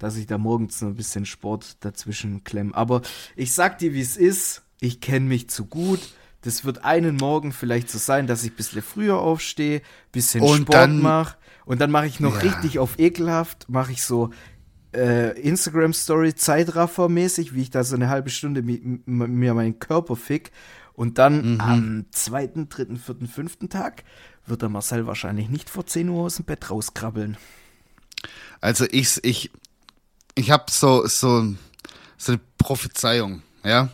[0.00, 2.74] dass ich da morgens noch ein bisschen Sport dazwischen klemme.
[2.74, 3.02] Aber
[3.36, 4.62] ich sag dir, wie es ist.
[4.80, 6.00] Ich kenne mich zu gut.
[6.46, 9.82] Das wird einen Morgen vielleicht so sein, dass ich ein bisschen früher aufstehe,
[10.12, 12.40] bisschen Und Sport mache und dann mache ich noch Ja.
[12.40, 14.30] richtig auf ekelhaft, mache ich so
[14.94, 20.52] äh, Instagram-Story Zeitraffer-mäßig, wie ich da so eine halbe Stunde mir meinen Körper fick.
[20.94, 21.60] Und dann Mhm.
[21.60, 24.04] am zweiten, dritten, vierten, fünften Tag
[24.46, 27.36] wird der Marcel wahrscheinlich nicht vor 10 Uhr aus dem Bett rauskrabbeln.
[28.62, 29.50] Also ich, ich,
[30.34, 31.54] ich habe so, so,
[32.16, 33.90] so eine Prophezeiung, ja.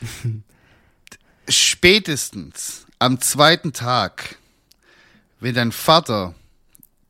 [1.48, 4.36] Spätestens am zweiten Tag,
[5.40, 6.34] wenn dein Vater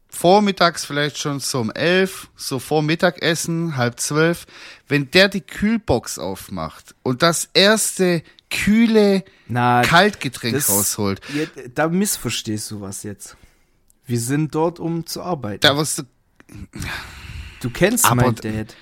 [0.09, 4.47] vormittags vielleicht schon so um elf, so vor Mittagessen, halb zwölf,
[4.89, 11.89] wenn der die Kühlbox aufmacht und das erste kühle Na, Kaltgetränk das- rausholt, Ja, da
[11.89, 13.37] missverstehst du was jetzt.
[14.07, 15.61] Wir sind dort, um zu arbeiten.
[15.61, 16.03] da wirst du
[17.61, 18.75] du kennst Aber- mein Dad.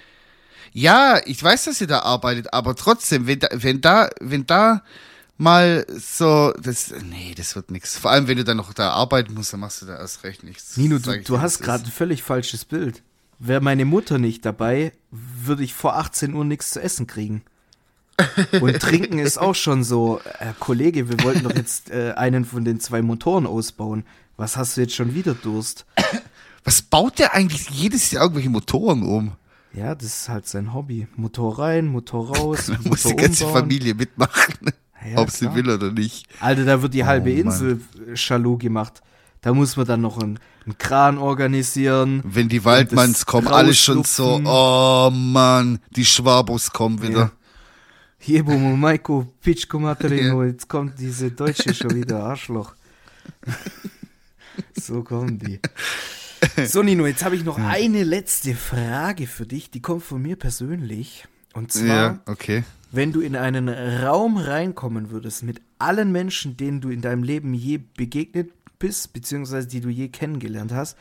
[0.72, 4.82] Ja, ich weiß, dass ihr da arbeitet, aber trotzdem, wenn da, wenn da, wenn da
[5.38, 7.96] mal so, das, nee, das wird nichts.
[7.96, 10.42] Vor allem, wenn du dann noch da arbeiten musst, dann machst du da erst recht
[10.42, 10.76] nichts.
[10.76, 13.02] Nino, du, du hast gerade ein völlig falsches Bild.
[13.38, 17.42] wäre meine Mutter nicht dabei, würde ich vor 18 Uhr nichts zu essen kriegen.
[18.60, 22.64] Und trinken ist auch schon so, äh, Kollege, wir wollten doch jetzt äh, einen von
[22.64, 24.04] den zwei Motoren ausbauen.
[24.36, 25.86] Was hast du jetzt schon wieder Durst?
[26.64, 29.32] Was baut der eigentlich jedes Jahr irgendwelche Motoren um?
[29.72, 31.06] Ja, das ist halt sein Hobby.
[31.16, 33.46] Motor rein, Motor raus, Da muss die ganze.
[33.48, 34.72] Familie mitmachen,
[35.06, 35.54] Ja, ob sie klar.
[35.56, 36.26] will oder nicht.
[36.40, 37.36] Alter, da wird die halbe Oh.
[37.36, 37.80] Insel
[38.10, 39.02] äh, Chalut gemacht.
[39.40, 42.22] Da muss man dann noch einen, einen Kran organisieren.
[42.24, 47.30] Wenn die Waldmanns kommen, alle schon so, oh Mann, die Schwabos kommen wieder.
[48.20, 48.34] Ja.
[48.34, 52.74] Jebo Maiko Pichko Materino, jetzt kommt diese Deutsche schon wieder, Arschloch.
[54.74, 55.60] so kommen die.
[56.66, 60.34] So, Nino, jetzt habe ich noch eine letzte Frage für dich, die kommt von mir
[60.34, 61.28] persönlich.
[61.58, 62.62] Und zwar, Ja, okay.
[62.92, 67.52] wenn du in einen Raum reinkommen würdest mit allen Menschen, denen du in deinem Leben
[67.52, 70.96] je begegnet bist, beziehungsweise die du je kennengelernt hast,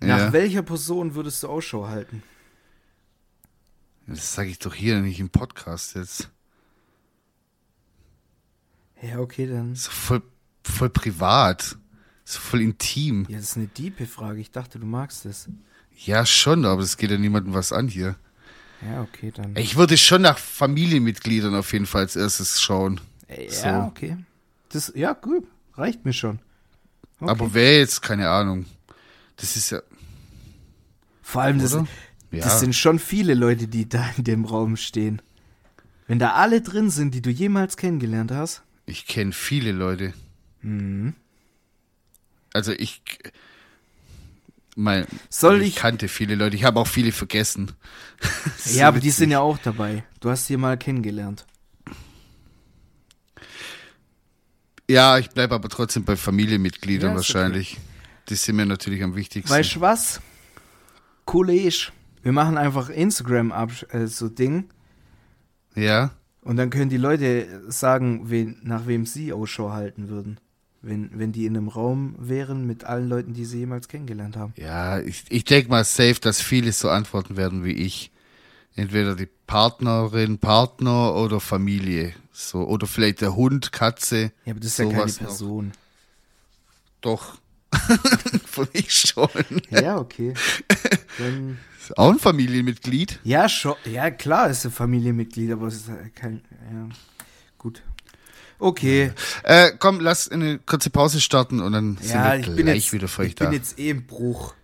[0.00, 0.32] nach Ja.
[0.32, 2.22] welcher Person würdest du Ausschau halten?
[4.08, 6.28] Das sage ich doch hier nicht im Podcast jetzt.
[9.00, 9.74] Ja, okay, dann.
[9.76, 10.22] So voll,
[10.64, 11.76] voll privat.
[12.24, 13.26] So voll intim.
[13.28, 14.40] Ja, das ist eine diepe Frage.
[14.40, 15.48] Ich dachte, du magst es.
[15.96, 18.16] Ja, schon, aber das geht ja niemandem was an hier.
[18.84, 19.54] Ja, okay, dann.
[19.56, 23.00] Ich würde schon nach Familienmitgliedern auf jeden Fall als erstes schauen.
[23.28, 23.66] Äh, so.
[23.66, 24.16] Ja, okay.
[24.70, 25.46] Das, ja, gut.
[25.74, 26.40] Reicht mir schon.
[27.20, 27.30] Okay.
[27.30, 28.66] Aber wer jetzt, keine Ahnung.
[29.36, 29.80] Das ist ja.
[31.22, 31.76] Vor allem, das
[32.30, 32.48] Ja.
[32.58, 35.22] sind schon viele Leute, die da in dem Raum stehen.
[36.06, 38.62] Wenn da alle drin sind, die du jemals kennengelernt hast.
[38.86, 40.12] Ich kenne viele Leute.
[40.60, 41.14] Mhm.
[42.52, 43.02] Also ich.
[44.74, 46.56] Mein, Soll ich ich- kannte viele Leute.
[46.56, 47.72] Ich habe auch viele vergessen.
[48.58, 49.18] So ja, aber die witzig.
[49.18, 50.04] sind ja auch dabei.
[50.20, 51.46] Du hast sie mal kennengelernt.
[54.90, 57.38] Ja, ich bleibe aber trotzdem bei Familienmitgliedern Ja, ist okay.
[57.38, 57.78] wahrscheinlich.
[58.28, 59.50] Die sind mir natürlich am wichtigsten.
[59.52, 60.20] Weißt du was?
[61.24, 61.88] Kollege,
[62.22, 64.68] wir machen einfach Instagram ab, äh, so Ding.
[65.74, 66.10] ja.
[66.44, 70.40] Und dann können die Leute sagen, wen, nach wem sie Ausschau halten würden.
[70.84, 74.52] Wenn, wenn die in einem Raum wären mit allen Leuten, die sie jemals kennengelernt haben.
[74.56, 78.10] Ja, ich, ich denke mal safe, dass viele so antworten werden wie ich.
[78.74, 82.14] Entweder die Partnerin, Partner oder Familie.
[82.32, 84.32] So, oder vielleicht der Hund, Katze.
[84.44, 85.26] Ja, aber das ist ja keine Sowas noch.
[85.28, 85.72] Person.
[87.00, 87.38] Doch.
[88.46, 89.28] Von ich schon.
[89.70, 90.34] Ja, okay.
[91.18, 93.20] Dann, Ist auch ein Familienmitglied.
[93.24, 93.74] ja, schon.
[93.84, 96.42] Ja, klar ist ein Familienmitglied, aber es ist äh, kein.
[96.72, 96.88] Ja,
[97.58, 97.82] gut.
[98.58, 99.12] Okay.
[99.42, 102.92] Äh, komm, lass eine kurze Pause starten und dann Ja, sind ich wir gleich jetzt,
[102.92, 103.52] wieder für euch ich bin da.
[103.52, 104.54] jetzt eh im Bruch.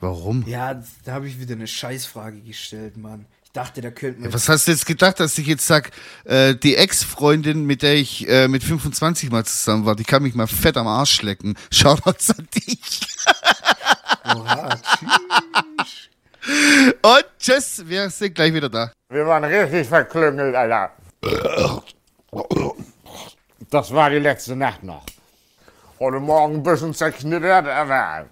[0.00, 0.44] Warum?
[0.46, 3.26] Ja, da habe ich wieder eine Scheißfrage gestellt, Mann.
[3.44, 4.32] Ich dachte, da könnte man.
[4.32, 5.90] Was hast du jetzt gedacht, dass ich jetzt sag,
[6.24, 10.34] äh, die Ex-Freundin, mit der ich äh, mit 25 mal zusammen war, die kann mich
[10.34, 11.54] mal fett am Arsch lecken.
[11.70, 13.06] Shoutouts an dich.
[14.24, 16.08] Oha, tschüss.
[17.02, 18.92] Und tschüss, wir sind gleich wieder da.
[19.10, 20.92] Wir waren richtig verklüngelt, Alter.
[23.70, 25.04] Das war die letzte Nacht noch.
[25.98, 28.26] Heute Morgen ein bisschen zerknittert, aber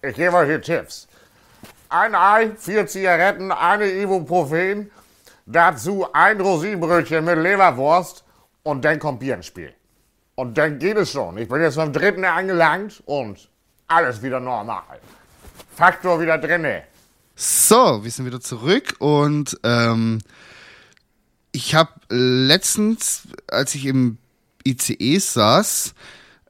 [0.00, 1.06] ich gebe euch hier Tipps.
[1.88, 4.90] Ein Ei, vier Zigaretten, eine Ibuprofen,
[5.46, 8.24] dazu ein Rosinenbrötchen mit Leberwurst
[8.62, 9.74] und dann kommt Bier ins Spiel.
[10.34, 11.36] Und dann geht es schon.
[11.36, 13.48] Ich bin jetzt beim dritten angelangt und
[13.86, 15.00] alles wieder normal.
[15.76, 16.84] Faktor wieder drinne.
[17.36, 20.20] So, wir sind wieder zurück und ähm,
[21.52, 24.18] ich habe letztens, als ich im
[24.66, 25.94] ICE saß,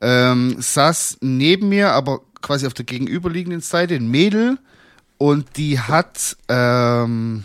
[0.01, 4.59] ähm, saß neben mir, aber quasi auf der gegenüberliegenden Seite ein Mädel
[5.19, 7.45] und die hat ähm,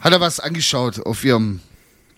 [0.00, 1.60] hat er was angeschaut auf ihrem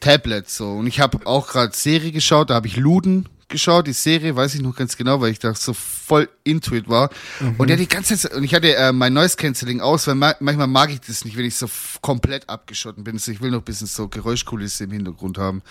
[0.01, 0.73] Tablet so.
[0.73, 4.55] Und ich habe auch gerade Serie geschaut, da habe ich Luden geschaut, die Serie, weiß
[4.55, 7.11] ich noch ganz genau, weil ich da so voll into it war.
[7.59, 10.35] Und ja, die ganze Zeit, und ich hatte äh, mein Noise Cancelling aus, weil ma
[10.41, 13.19] manchmal mag ich das nicht, wenn ich so komplett abgeschotten bin.
[13.19, 15.63] So, ich will noch ein bisschen so Geräuschkulisse im Hintergrund haben.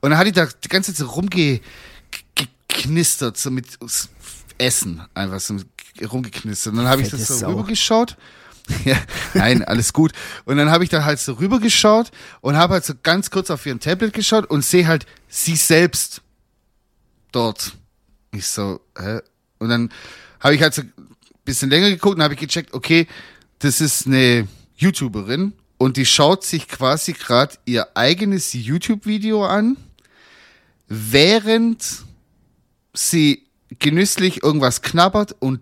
[0.00, 3.66] Und dann hatte ich da die ganze Zeit so rumgeknistert, so mit
[4.58, 5.56] Essen, einfach so
[6.10, 6.72] rumgeknistert.
[6.72, 7.50] Und dann habe ich das so Sau.
[7.50, 8.16] rübergeschaut.
[8.84, 8.96] Ja,
[9.34, 10.12] nein, alles gut.
[10.44, 13.66] Und dann habe ich da halt so rübergeschaut und habe halt so ganz kurz auf
[13.66, 16.22] ihren Tablet geschaut und sehe halt sie selbst
[17.32, 17.72] dort.
[18.32, 19.20] Ich so, hä?
[19.58, 19.90] Und dann
[20.40, 20.92] habe ich halt so ein
[21.44, 23.06] bisschen länger geguckt und habe ich gecheckt, okay,
[23.58, 29.76] das ist eine YouTuberin und die schaut sich quasi gerade ihr eigenes YouTube-Video an,
[30.88, 32.04] während
[32.94, 33.46] sie
[33.78, 35.60] genüsslich irgendwas knabbert und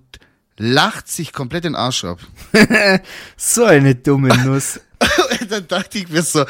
[0.56, 2.20] lacht sich komplett den Arsch ab.
[3.36, 4.80] So eine dumme Nuss.
[5.48, 6.44] Dann dachte ich mir so,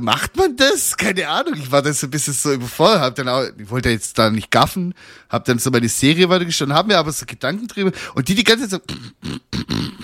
[0.00, 0.96] macht man das?
[0.96, 1.54] Keine Ahnung.
[1.54, 4.30] Ich war dann so ein bisschen so überfordert, hab dann auch, ich wollte jetzt da
[4.30, 4.94] nicht gaffen,
[5.28, 8.44] hab dann so meine Serie weitergeschaut, hab mir aber so Gedanken drüber und die die
[8.44, 8.82] ganze Zeit
[9.22, 9.30] so,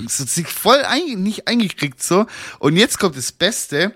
[0.09, 2.27] so sich voll ein, nicht eingekriegt so.
[2.59, 3.95] Und jetzt kommt das Beste.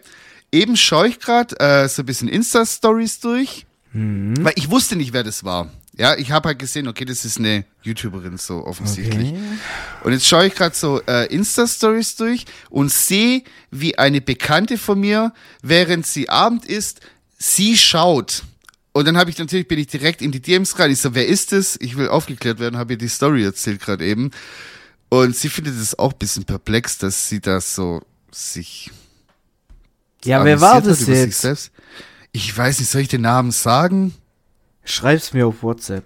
[0.50, 5.22] Eben schaue ich gerade äh, so ein bisschen Insta-Stories durch, weil ich wusste nicht, wer
[5.22, 5.70] das war.
[5.98, 9.30] Ja, ich habe halt gesehen, okay, das ist eine YouTuberin so offensichtlich.
[9.30, 9.40] Okay.
[10.04, 15.00] Und jetzt schaue ich gerade so äh, Insta-Stories durch und sehe, wie eine Bekannte von
[15.00, 17.00] mir, während sie Abend isst,
[17.36, 18.44] sie schaut.
[18.92, 20.92] Und dann habe ich natürlich, bin ich direkt in die DMs rein.
[20.92, 21.76] Ich so, wer ist das?
[21.80, 24.30] Ich will aufgeklärt werden, habe ihr die Story erzählt gerade eben.
[25.08, 28.90] Und sie findet es auch ein bisschen perplex, dass sie das so sich
[30.24, 31.40] Ja, wer war das jetzt?
[31.40, 31.72] selbst.
[32.30, 34.14] Ich weiß nicht, soll ich den Namen sagen?
[34.88, 36.04] Schreib's mir auf WhatsApp.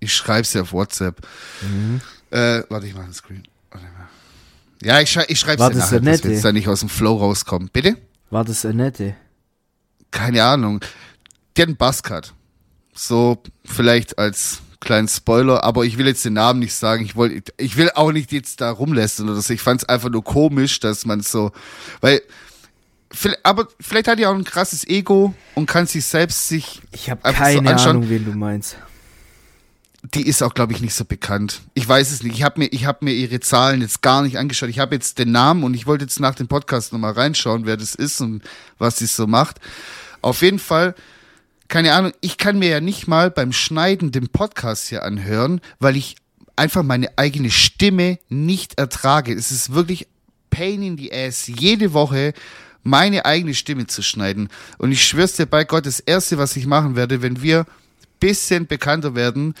[0.00, 1.26] Ich schreib's ja auf WhatsApp.
[1.62, 2.00] Mhm.
[2.30, 3.42] Äh, warte, ich mach einen Screen.
[3.70, 4.08] Warte mal.
[4.82, 6.32] Ja, ich, schrei ich schreib's War dir das nachher, dass wir Nette?
[6.32, 7.70] jetzt da nicht aus dem Flow rauskommen.
[7.72, 7.96] Bitte?
[8.30, 9.16] War das Annette?
[10.10, 10.80] Keine Ahnung.
[11.56, 12.32] Die hat einen Buzzcut.
[12.94, 17.04] So, vielleicht als kleinen Spoiler, aber ich will jetzt den Namen nicht sagen.
[17.04, 19.52] Ich wollte, ich will auch nicht jetzt da rumlästern oder so.
[19.52, 21.52] Ich fand's einfach nur komisch, dass man so,
[22.00, 22.22] weil,
[23.42, 27.20] aber vielleicht hat die auch ein krasses Ego und kann sich selbst sich Ich habe
[27.24, 27.90] so keine anschauen.
[27.96, 28.76] Ahnung, wen du meinst.
[30.14, 31.62] die ist auch, glaube ich, nicht so bekannt.
[31.74, 32.34] Ich weiß es nicht.
[32.36, 34.68] Ich habe mir, ich habe mir ihre Zahlen jetzt gar nicht angeschaut.
[34.68, 37.76] Ich habe jetzt den Namen und ich wollte jetzt nach dem Podcast nochmal reinschauen, wer
[37.76, 38.42] das ist und
[38.78, 39.58] was sie so macht.
[40.22, 40.94] Auf jeden Fall,
[41.68, 45.96] keine Ahnung, ich kann mir ja nicht mal beim Schneiden den Podcast hier anhören, weil
[45.96, 46.16] ich
[46.56, 49.32] einfach meine eigene Stimme nicht ertrage.
[49.34, 50.06] Es ist wirklich
[50.50, 52.32] pain in the ass, jede Woche
[52.86, 54.48] meine eigene Stimme zu schneiden.
[54.78, 57.66] Und ich schwör's dir bei Gott, das erste, was ich machen werde, wenn wir
[58.20, 59.54] bisschen bekannter werden,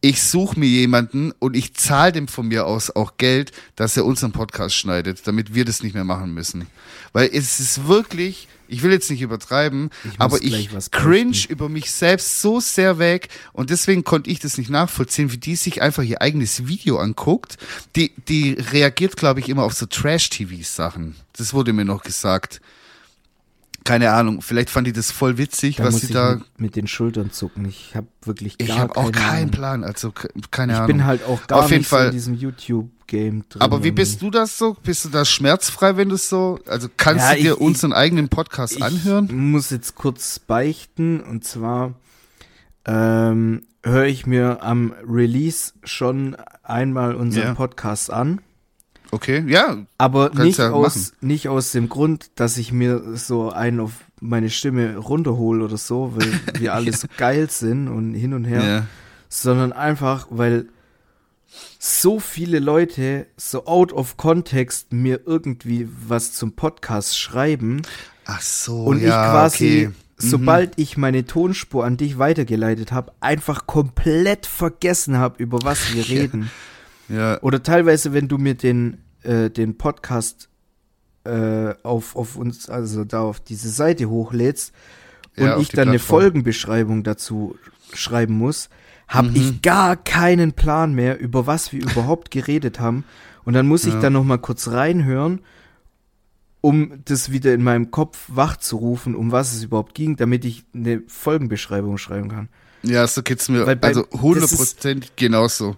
[0.00, 4.06] ich suche mir jemanden und ich zahle dem von mir aus auch Geld, dass er
[4.06, 6.66] unseren Podcast schneidet, damit wir das nicht mehr machen müssen.
[7.12, 11.52] Weil es ist wirklich, ich will jetzt nicht übertreiben, Ich aber ich cringe beichten.
[11.52, 15.56] über mich selbst so sehr weg und deswegen konnte ich das nicht nachvollziehen, wie die
[15.56, 17.56] sich einfach ihr eigenes Video anguckt.
[17.96, 21.16] Die, die reagiert, glaube ich, immer auf so Trash-TV-Sachen.
[21.36, 22.60] Das wurde mir noch gesagt.
[23.84, 26.34] Keine Ahnung, vielleicht fand die das voll witzig, Da was muss sie ich da.
[26.34, 27.64] mit, mit den Schultern zucken.
[27.64, 29.50] Ich habe wirklich gar Ich habe auch keine keinen.
[29.50, 30.86] Plan, also ke- keine Ich Ahnung.
[30.98, 32.06] bin halt auch gar Auf jeden nicht so Fall.
[32.06, 33.62] in diesem YouTube-Game drin.
[33.62, 34.76] Aber wie bist du das so?
[34.82, 38.28] Bist du da schmerzfrei, wenn du so, also kannst Ja, du dir ich- unseren eigenen
[38.28, 39.28] Podcast Ich anhören?
[39.50, 41.94] muss jetzt kurz beichten und zwar
[42.86, 47.54] ähm, höre ich mir am Release schon einmal unseren Ja.
[47.54, 48.40] Podcast an.
[49.12, 53.80] Okay, ja, Aber nicht, ja aus, nicht aus dem Grund, dass ich mir so einen
[53.80, 58.44] auf meine Stimme runterhole oder so, weil wir alle so geil sind und hin und
[58.44, 58.86] her, ja.
[59.28, 60.66] sondern einfach, weil
[61.78, 67.82] so viele Leute so out of context mir irgendwie was zum Podcast schreiben
[68.26, 69.86] Ach so, und ja, ich quasi, okay.
[69.88, 69.92] Mhm.
[70.28, 76.08] sobald ich meine Tonspur an dich weitergeleitet habe, einfach komplett vergessen habe, über was wir
[76.08, 76.50] reden.
[77.10, 80.48] Ja, Oder teilweise, wenn du mir den, äh, den Podcast
[81.24, 84.72] äh, auf, auf uns, also da auf diese Seite hochlädst
[85.36, 86.20] und Ja, ich dann eine Plattform.
[86.22, 87.56] Folgenbeschreibung dazu
[87.92, 88.70] schreiben muss,
[89.08, 89.36] habe Mhm.
[89.36, 93.04] ich gar keinen Plan mehr, über was wir überhaupt geredet haben.
[93.44, 94.00] Und dann muss ich Ja.
[94.00, 95.40] dann noch mal kurz reinhören,
[96.60, 100.44] um das wieder in meinem Kopf wach zu rufen, um was es überhaupt ging, damit
[100.44, 102.48] ich eine Folgenbeschreibung schreiben kann.
[102.82, 105.76] ja, so geht's mir, Weil bei- also das ist- 100% genauso.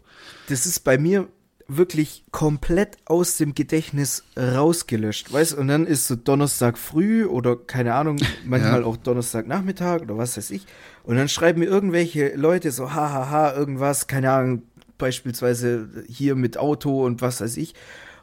[0.53, 1.29] Das ist bei mir
[1.69, 7.95] wirklich komplett aus dem Gedächtnis rausgelöscht, weißt und dann ist so Donnerstag früh oder keine
[7.95, 8.87] Ahnung, manchmal Ja.
[8.87, 10.67] auch Donnerstag Nachmittag oder was weiß ich
[11.05, 14.63] und dann schreiben mir irgendwelche Leute so hahaha irgendwas, keine Ahnung,
[14.99, 17.75] beispielsweise hier mit Auto und was weiß ich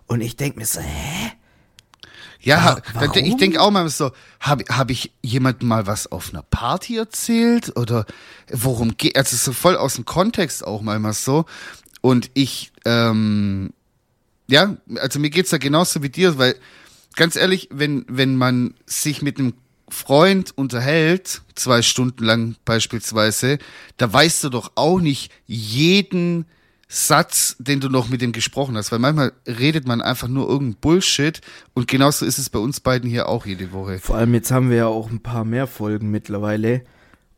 [0.08, 1.32] und ich denk mir so, hä?
[2.42, 3.38] Ja, Wa- dann, denk- ich warum?
[3.40, 8.06] denke auch mal so, habe hab ich jemandem mal was auf einer Party erzählt oder
[8.52, 11.46] worum geht, also so voll aus dem Kontext auch manchmal so
[12.02, 13.72] und ich, ähm,
[14.48, 16.56] ja, also mir geht's da genauso wie dir, weil
[17.16, 19.54] ganz ehrlich, wenn, wenn man sich mit einem
[19.90, 23.58] Freund unterhält, zwei Stunden lang beispielsweise,
[23.98, 26.46] da weißt du doch auch nicht jeden
[26.88, 30.80] Satz, den du noch mit dem gesprochen hast, weil manchmal redet man einfach nur irgendein
[30.82, 31.40] Bullshit
[31.76, 34.00] und genauso ist es bei uns beiden hier auch jede Woche.
[34.00, 36.84] Vor allem jetzt haben wir ja auch ein paar mehr Folgen mittlerweile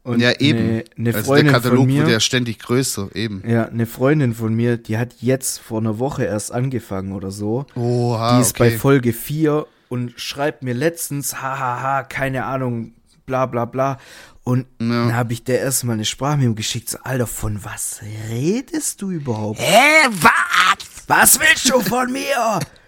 [0.04, 0.60] und ja, eben.
[0.60, 3.44] eine, eine also der Freundin Katalog von mir wird ja ständig größer, eben.
[3.48, 7.66] Ja, eine Freundin von mir, die hat jetzt vor einer Woche erst angefangen oder so.
[7.76, 8.78] Oha, die ist bei okay.
[8.78, 12.94] Folge 4 und schreibt mir letztens, hahaha, keine Ahnung,
[13.26, 13.98] bla bla bla.
[14.44, 14.88] Und Ja.
[14.88, 19.60] dann habe ich der erstmal eine Sprachmemo geschickt, so, Alter, von was redest du überhaupt?
[19.60, 21.04] Hä, was?
[21.08, 22.60] Was willst du von mir?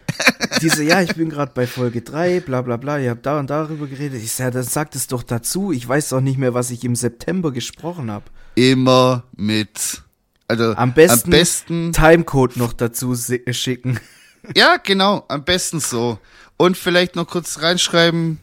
[0.61, 3.49] diese, ja, ich bin gerade bei Folge 3, bla bla bla, ihr habt da und
[3.49, 4.21] darüber geredet.
[4.23, 5.71] Ich sage, dann sagt es doch dazu.
[5.71, 8.25] Ich weiß doch nicht mehr, was ich im September gesprochen habe.
[8.55, 10.01] Immer mit.
[10.47, 13.99] Also Am besten, am besten Timecode noch dazu si- schicken.
[14.57, 16.19] Ja, genau, am besten so.
[16.57, 18.39] Und vielleicht noch kurz reinschreiben,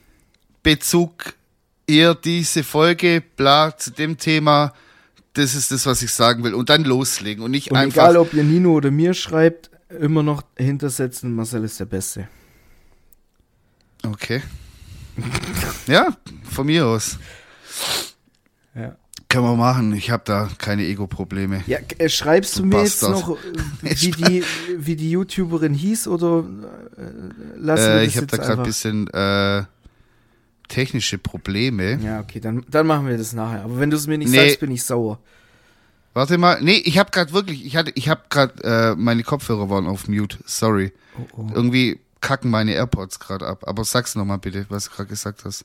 [0.63, 1.35] Bezug
[1.87, 4.73] ihr diese Folge, bla, zu dem Thema.
[5.35, 6.55] Das ist das, was ich sagen will.
[6.55, 8.03] Und dann loslegen und nicht Und einfach.
[8.05, 12.29] egal, ob ihr Nino oder mir schreibt, immer noch hintersetzen, Marcel ist der Beste.
[14.07, 14.42] Okay.
[15.87, 16.09] ja,
[16.50, 17.18] von mir aus.
[18.74, 18.96] Ja.
[19.29, 19.92] Kann man machen.
[19.94, 21.62] Ich habe da keine Ego-Probleme.
[21.66, 23.29] Ja, äh, schreibst du Du mir jetzt Bastard.
[23.29, 23.37] noch,
[23.85, 24.44] äh, wie die,
[24.79, 26.44] wie die YouTuberin hieß oder
[26.96, 27.03] äh,
[27.57, 29.64] lassen wir Äh, das ich habe jetzt da gerade ein bisschen äh,
[30.68, 31.98] technische Probleme.
[32.03, 33.62] Ja, okay, dann, dann machen wir das nachher.
[33.64, 34.37] Aber wenn du es mir nicht Nee.
[34.48, 35.20] sagst, bin ich sauer.
[36.12, 36.61] Warte mal.
[36.61, 40.09] Nee, ich habe gerade wirklich, ich hatte, ich habe gerade, äh, meine Kopfhörer waren auf
[40.09, 40.38] Mute.
[40.44, 40.92] Sorry.
[41.18, 41.51] Oh, oh.
[41.55, 43.64] Irgendwie kacken meine AirPods gerade ab.
[43.66, 45.64] Aber sag's noch mal bitte, was du gerade gesagt hast.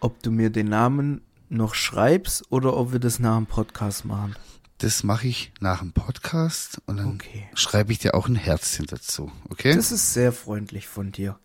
[0.00, 4.34] Ob du mir den Namen noch schreibst oder ob wir das nach dem Podcast machen.
[4.78, 7.48] Das mache ich nach dem Podcast und dann Okay.
[7.54, 9.30] schreibe ich dir auch ein Herzchen dazu.
[9.48, 9.74] Okay?
[9.74, 11.38] Das ist sehr freundlich von dir.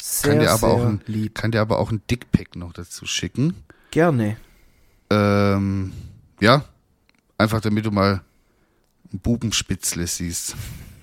[0.00, 1.34] Sehr, kann dir aber sehr auch ein, lieb.
[1.34, 3.54] kann dir aber auch ein Dickpick noch dazu schicken.
[3.90, 4.36] Gerne.
[5.10, 5.92] Ähm,
[6.40, 6.64] ja,
[7.38, 8.22] einfach damit du mal
[9.12, 10.54] ein Bubenspitzle siehst.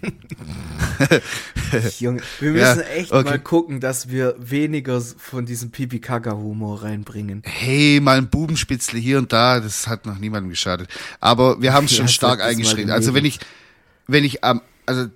[1.99, 3.23] Junge, wir Ja, müssen echt okay.
[3.29, 7.43] mal gucken, dass wir weniger von diesem Pipi-Kaka-Humor reinbringen.
[7.45, 10.89] Hey, mal ein Bubenspitzle hier und da, das hat noch niemandem geschadet.
[11.19, 12.89] Aber wir haben es Ja, schon stark eingeschränkt.
[12.91, 13.39] Also wenn ich,
[14.07, 15.07] wenn ich am, also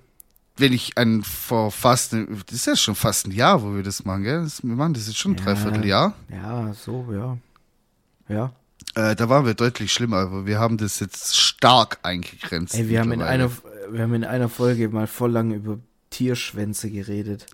[0.56, 4.04] wenn ich an vor fast, das ist ja schon fast ein Jahr, wo wir das
[4.04, 4.42] machen, gell?
[4.44, 5.44] Das, wir machen das jetzt schon ein Ja.
[5.44, 6.14] Dreivierteljahr.
[6.30, 7.36] Ja, so, ja.
[8.28, 8.52] Ja.
[8.96, 12.74] Äh, da waren wir deutlich schlimmer, aber wir haben das jetzt stark eingegrenzt.
[12.74, 13.50] Ey, wir haben in einer,
[13.90, 15.78] wir haben in einer Folge mal voll lang über
[16.08, 17.44] Tierschwänze geredet.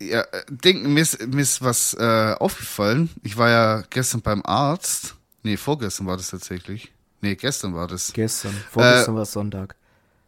[0.00, 3.10] Ja, äh, Ding, mir ist, mir ist was äh, aufgefallen.
[3.22, 5.14] Ich war ja gestern beim Arzt.
[5.42, 6.90] Nee, vorgestern war das tatsächlich.
[7.20, 8.10] Nee, gestern war das.
[8.14, 8.54] Gestern.
[8.70, 9.76] Vorgestern war Sonntag.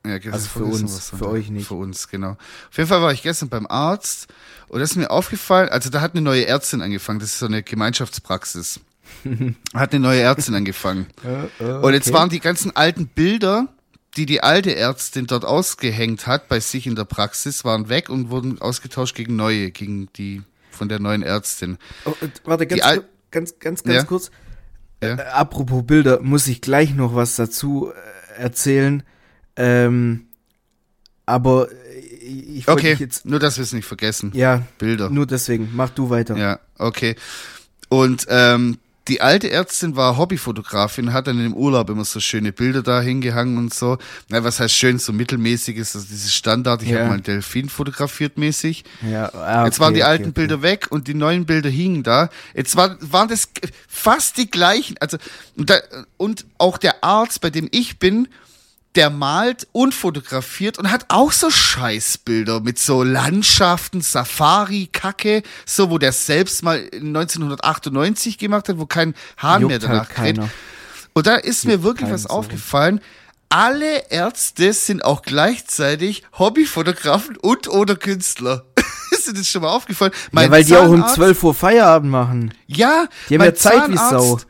[0.04, 1.68] Ja, gestern, Also für uns, für euch nicht.
[1.68, 2.32] Für uns, genau.
[2.32, 4.28] Auf jeden Fall war ich gestern beim Arzt
[4.68, 7.46] und das ist mir aufgefallen, also da hat eine neue Ärztin angefangen, das ist so
[7.46, 8.80] eine Gemeinschaftspraxis.
[9.75, 11.07] hat eine neue Ärztin angefangen.
[11.59, 13.69] Und jetzt waren die ganzen alten Bilder,
[14.16, 18.31] die die alte Ärztin dort ausgehängt hat bei sich in der Praxis, waren weg und
[18.31, 21.77] wurden ausgetauscht gegen neue, gegen die von der neuen Ärztin.
[22.07, 24.05] Oh, und warte, ganz, Al- ganz, ganz, ganz Ja.
[24.05, 24.31] kurz.
[25.03, 25.16] Ja.
[25.16, 27.92] Äh, apropos Bilder, muss ich gleich noch was dazu
[28.38, 29.03] äh, erzählen.
[29.57, 30.29] Ähm,
[31.27, 33.27] aber äh, ich wollte Okay, jetzt.
[33.27, 34.33] nur dass wir es nicht vergessen.
[34.35, 35.11] Ja, Bilder.
[35.11, 35.71] nur deswegen.
[35.75, 36.37] Mach du weiter.
[36.37, 37.16] Ja, okay.
[37.88, 42.83] Und ähm, die alte Ärztin war Hobbyfotografin, hat dann im Urlaub immer so schöne Bilder
[42.83, 43.99] da hingehangen und so.
[44.29, 46.83] Na, was heißt schön, so mittelmäßiges, also dieses Standard.
[46.83, 46.99] Ich Ja.
[46.99, 48.85] habe mal einen Delfin fotografiert mäßig.
[49.09, 50.33] Ja, ah, Jetzt waren okay, die okay, alten okay.
[50.33, 52.31] Bilder weg und die neuen Bilder hingen da.
[52.55, 53.49] Jetzt war, waren das
[53.88, 54.97] fast die gleichen.
[55.01, 55.19] Also
[55.57, 55.77] und, da,
[56.16, 58.29] und auch der Arzt, bei dem ich bin,
[58.96, 65.98] der malt und fotografiert und hat auch so Scheißbilder mit so Landschaften, Safari-Kacke, so wo
[65.98, 70.40] der selbst mal 1998 gemacht hat, wo kein Hahn Juckt mehr danach halt kräht.
[71.12, 73.00] Und da ist mir wirklich was aufgefallen.
[73.48, 78.64] Alle Ärzte sind auch gleichzeitig Hobbyfotografen und oder Künstler.
[79.12, 80.12] ist dir das schon mal aufgefallen?
[80.32, 82.54] Ja, weil die auch um Zahnarzt- 12 Uhr Feierabend machen.
[82.66, 84.40] Ja, Die haben mein ja Zeit wie Sau.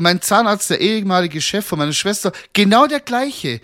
[0.00, 3.60] Mein Zahnarzt, der ehemalige Chef von meiner Schwester, genau der gleiche.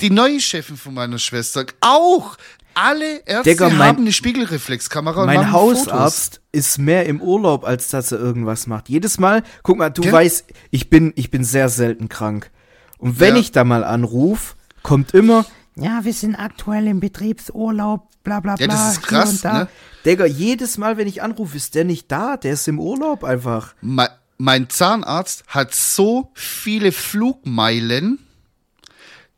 [0.00, 2.36] Die neue Chefin von meiner Schwester, auch.
[2.74, 7.88] Alle Ärzte Digga, mein- haben eine Spiegelreflexkamera und Mein Hausarzt ist mehr im Urlaub, als
[7.88, 8.88] dass er irgendwas macht.
[8.88, 10.12] Jedes Mal, guck mal, du Ja.
[10.12, 12.50] weißt, ich bin, ich bin sehr selten krank.
[12.98, 13.40] Und wenn Ja.
[13.40, 18.66] ich da mal anrufe, kommt immer, ja, wir sind aktuell im Betriebsurlaub, bla bla bla.
[18.66, 19.68] Ja, das ist krass, ne?
[20.06, 23.74] Digga, jedes Mal, wenn ich anrufe, ist der nicht da, der ist im Urlaub einfach.
[23.80, 24.08] Mein,
[24.40, 28.18] mein Zahnarzt hat so viele Flugmeilen,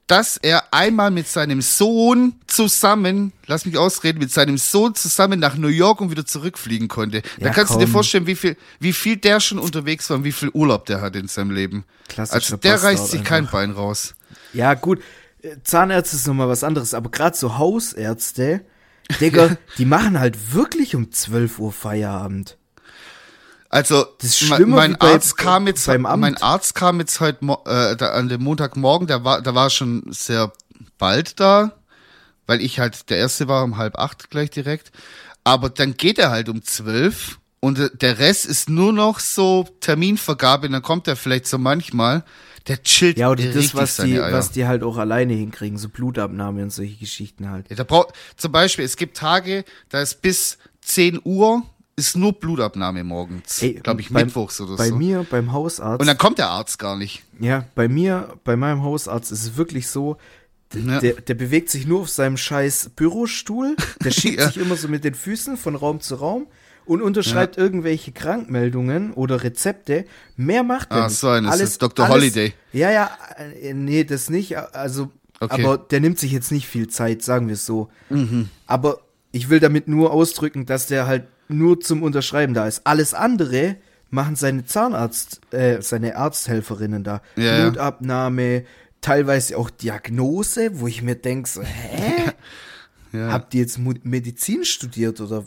[0.06, 5.56] dass er einmal mit seinem Sohn zusammen, lass mich ausreden, mit seinem Sohn zusammen nach
[5.56, 7.22] New York und wieder zurückfliegen konnte.
[7.40, 7.92] da Ja, kannst du dir komm.
[7.92, 11.16] vorstellen, wie viel, wie viel der schon unterwegs war und wie viel Urlaub der hat
[11.16, 11.84] in seinem Leben.
[12.08, 13.52] Klassischer Also der Bastard reißt sich kein einfach.
[13.52, 14.14] Bein raus.
[14.52, 15.00] Ja, gut,
[15.42, 18.64] äh, Zahnärzte ist nochmal was anderes, aber gerade so Hausärzte,
[19.20, 22.56] Digga, die machen halt wirklich um 12 Uhr Feierabend.
[23.73, 27.18] Also Das ist me- schlimmer mein wie bei- Arzt kam jetzt mein Arzt kam jetzt
[27.20, 30.52] heute äh, da, an dem Montagmorgen, der war da war schon sehr
[30.98, 31.73] bald da,
[32.46, 34.92] weil ich halt der erste war um halb acht gleich direkt.
[35.42, 39.66] Aber dann geht er halt um zwölf Und äh, der Rest ist nur noch so
[39.81, 42.25] Terminvergabe, und dann kommt er vielleicht so manchmal.
[42.68, 44.33] Der chillt Ja, oder das, was die, Eier.
[44.33, 47.70] was die halt auch alleine hinkriegen, so Blutabnahme und solche Geschichten halt.
[47.70, 51.62] Ja, da braucht, zum Beispiel, es gibt Tage, da ist bis 10 Uhr
[51.96, 53.60] ist nur Blutabnahme morgens.
[53.82, 54.96] Glaube ich, beim- mittwochs oder Bei so.
[54.96, 57.22] mir, beim Hausarzt, Und dann kommt der Arzt gar nicht.
[57.38, 60.16] ja, bei mir, bei meinem Hausarzt ist es wirklich so,
[60.74, 61.00] Ja.
[61.00, 64.46] der, der bewegt sich nur auf seinem scheiß Bürostuhl, der schiebt Ja.
[64.48, 66.46] sich immer so mit den Füßen von Raum zu Raum
[66.86, 70.06] und unterschreibt irgendwelche Krankmeldungen oder Rezepte.
[70.36, 71.18] Mehr macht er Ah, nicht.
[71.18, 72.08] so ein, das ist Dr.
[72.08, 72.54] Holiday.
[72.72, 73.10] Ja, ja,
[73.60, 74.56] äh, nee, das nicht.
[74.56, 75.62] Also, Okay.
[75.64, 77.88] aber der nimmt sich jetzt nicht viel Zeit, sagen wir es so.
[78.10, 78.48] Mhm.
[78.66, 79.00] Aber
[79.32, 82.87] ich will damit nur ausdrücken, dass der halt nur zum Unterschreiben da ist.
[82.87, 83.77] Alles andere
[84.11, 87.23] machen seine Zahnarzt, äh, seine Arzthelferinnen da.
[87.37, 87.63] Ja.
[87.63, 88.65] Blutabnahme,
[89.00, 92.31] teilweise auch Diagnose, wo ich mir denke, so, hä?
[93.15, 93.31] Ja.
[93.31, 95.44] Habt ihr jetzt Medizin studiert oder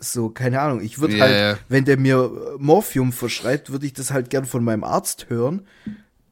[0.00, 0.80] so, keine Ahnung.
[0.80, 1.58] Ich würde Ja, halt, ja.
[1.68, 5.62] wenn der mir Morphium verschreibt, würde ich das halt gern von meinem Arzt hören,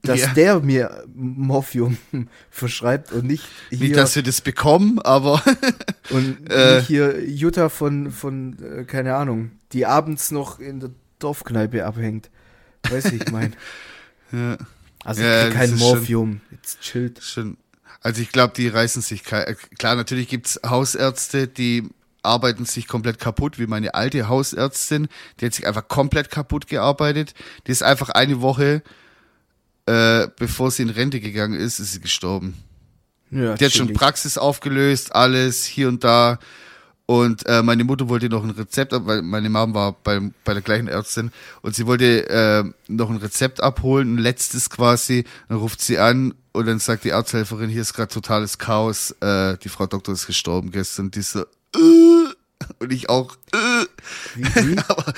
[0.05, 0.33] dass Ja.
[0.35, 1.97] der mir Morphium
[2.51, 5.43] verschreibt und nicht hier, Nicht, dass wir das bekommen, aber
[6.11, 10.91] und äh, nicht hier Jutta von, von äh, keine Ahnung, die abends noch in der
[11.19, 12.31] Dorfkneipe abhängt.
[12.89, 13.55] Weiß ich mein.
[14.33, 14.59] Ja.
[15.05, 16.41] Also Ja, kein schon- Morphium.
[16.51, 17.23] Jetzt chillt.
[17.23, 17.57] schon.
[18.03, 21.89] Also ich glaube, die reißen sich kei- klar, natürlich gibt's Hausärzte, die
[22.23, 25.09] arbeiten sich komplett kaputt, wie meine alte Hausärztin,
[25.41, 27.35] die hat sich einfach komplett kaputt gearbeitet.
[27.67, 28.83] Die ist einfach eine Woche,
[29.87, 32.55] äh, bevor sie in Rente gegangen ist, ist sie gestorben.
[33.31, 33.93] Ja, Die hat schon.
[33.93, 36.39] Praxis aufgelöst, alles hier und da.
[37.07, 40.55] Und äh, meine Mutter wollte noch ein Rezept, ab- weil meine Mom war bei, bei
[40.55, 45.25] der gleichen Ärztin und sie wollte äh, noch ein Rezept abholen, ein letztes quasi.
[45.49, 49.59] Dann ruft sie an und dann sagt die Arzthelferin, hier ist gerade totales Chaos, äh,
[49.59, 51.11] die Frau Doktor ist gestorben gestern.
[51.11, 51.45] Die so, äh,
[52.79, 53.85] und ich auch, äh,
[54.89, 55.13] aber,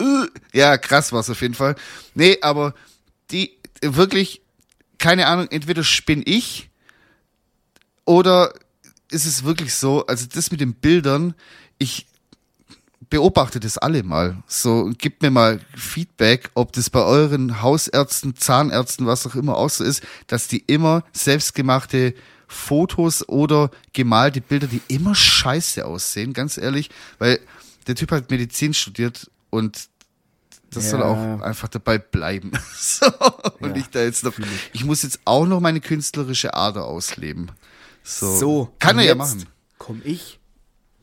[0.00, 1.76] äh, ja, krass war's auf jeden Fall.
[2.14, 2.74] Nee, aber
[3.30, 4.42] die, wirklich,
[4.98, 6.70] keine Ahnung, entweder spinn ich
[8.04, 8.52] oder
[9.10, 11.34] ist es wirklich so, also das mit den Bildern,
[11.78, 12.06] ich
[13.10, 14.42] beobachte das alle mal.
[14.46, 19.70] So, gebt mir mal Feedback, ob das bei euren Hausärzten, Zahnärzten, was auch immer auch
[19.70, 22.14] so ist, dass die immer selbstgemachte
[22.48, 27.40] Fotos oder gemalte Bilder, die immer scheiße aussehen, ganz ehrlich, weil
[27.86, 29.88] der Typ hat Medizin studiert und
[30.70, 31.06] das soll Ja.
[31.06, 32.52] auch einfach dabei bleiben.
[32.78, 33.06] so,
[33.60, 34.34] und Ja, ich da jetzt noch,
[34.72, 37.50] ich muss jetzt auch noch meine künstlerische Ader ausleben.
[38.02, 39.44] So, So, kann er ja machen.
[39.78, 40.38] Komm ich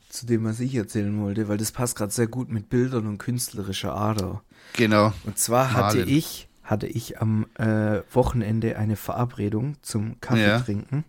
[0.08, 3.18] zu dem, was ich erzählen wollte, weil das passt gerade sehr gut mit Bildern und
[3.18, 4.42] künstlerischer Ader.
[4.74, 5.12] Genau.
[5.24, 6.08] Und zwar hatte Malen.
[6.08, 10.60] ich, hatte ich am äh, Wochenende eine Verabredung zum Kaffee Ja.
[10.60, 11.04] trinken.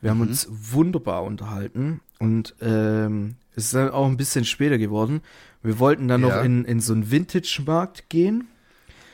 [0.00, 5.22] Wir haben uns wunderbar unterhalten und ähm, ist dann auch ein bisschen später geworden.
[5.62, 6.36] Wir wollten dann Ja.
[6.36, 8.46] noch in, in so einen Vintage-Markt gehen.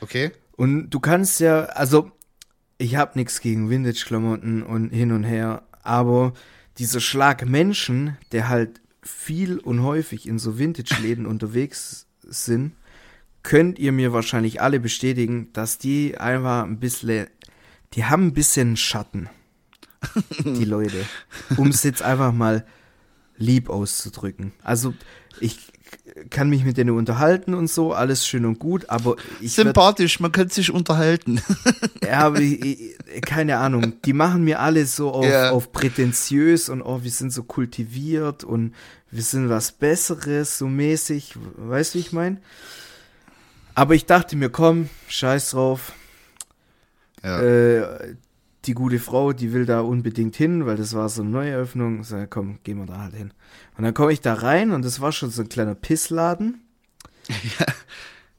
[0.00, 0.32] Okay.
[0.56, 2.12] Und du kannst ja, also
[2.78, 6.34] ich habe nichts gegen Vintage-Klamotten und hin und her, aber
[6.78, 12.72] dieser Schlag Menschen, der halt viel und häufig in so Vintage-Läden unterwegs sind,
[13.42, 17.26] könnt ihr mir wahrscheinlich alle bestätigen, dass die einfach ein bisschen,
[17.94, 19.28] die haben ein bisschen Schatten,
[20.44, 21.04] die Leute,
[21.56, 22.64] um es jetzt einfach mal
[23.42, 24.52] lieb auszudrücken.
[24.62, 24.94] Also
[25.40, 25.58] ich
[26.30, 30.32] kann mich mit denen unterhalten und so, alles schön und gut, aber ich Sympathisch, man
[30.32, 31.40] könnte sich unterhalten.
[32.02, 33.94] ja, aber ich, ich, keine Ahnung.
[34.04, 35.50] Die machen mir alle so auf, Ja.
[35.50, 38.74] auf prätentiös und oh, wir sind so kultiviert und
[39.10, 41.34] wir sind was Besseres, so mäßig.
[41.56, 42.38] Weißt du, wie ich meine?
[43.74, 45.92] Aber ich dachte mir, komm, scheiß drauf.
[47.22, 47.40] Ja.
[47.40, 48.16] Äh,
[48.66, 52.04] die gute Frau, die will da unbedingt hin, weil das war so eine Neueröffnung.
[52.04, 53.32] Sag, komm, gehen wir da halt hin.
[53.76, 56.62] Und dann komme ich da rein und das war schon so ein kleiner Pissladen.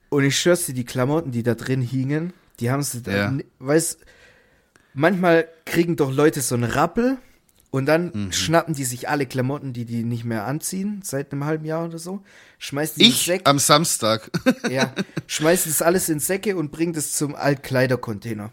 [0.10, 3.34] Und ich schwör's dir, die Klamotten, die da drin hingen, die haben sie da, Ja.
[3.60, 3.98] weiß,
[4.94, 7.18] manchmal kriegen doch Leute so einen Rappel
[7.72, 8.32] und dann Mhm.
[8.32, 11.98] schnappen die sich alle Klamotten, die die nicht mehr anziehen, seit einem halben Jahr oder
[11.98, 12.22] so,
[12.60, 14.30] schmeißen die ich Säcke, am Samstag.
[14.70, 14.94] ja,
[15.28, 18.52] schmeißen das alles in Säcke und bringen das zum Altkleidercontainer.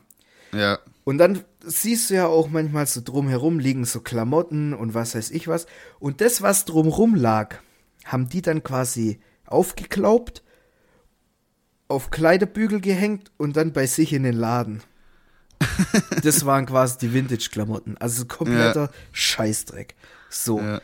[0.53, 0.79] ja.
[1.05, 5.31] Und dann siehst du ja auch manchmal so drumherum liegen so Klamotten und was weiß
[5.31, 5.67] ich was.
[5.99, 7.57] Und das, was drumherum lag,
[8.05, 10.43] haben die dann quasi aufgeklaubt,
[11.89, 14.83] auf Kleiderbügel gehängt und dann bei sich in den Laden.
[16.23, 17.97] das waren quasi die Vintage-Klamotten.
[17.99, 19.95] Also kompletter Scheißdreck.
[20.29, 20.61] So.
[20.61, 20.81] Ja.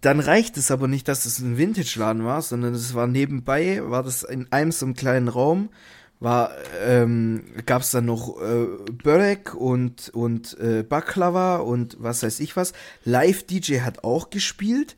[0.00, 4.02] Dann reicht es aber nicht, dass es ein Vintage-Laden war, sondern es war nebenbei, war
[4.02, 5.70] das in einem so einem kleinen Raum,
[6.18, 6.50] war,
[6.82, 8.66] ähm, gab es dann noch äh,
[9.02, 12.72] Börek und, und äh, Baklava und was weiß ich was.
[13.04, 14.96] Live-DJ hat auch gespielt.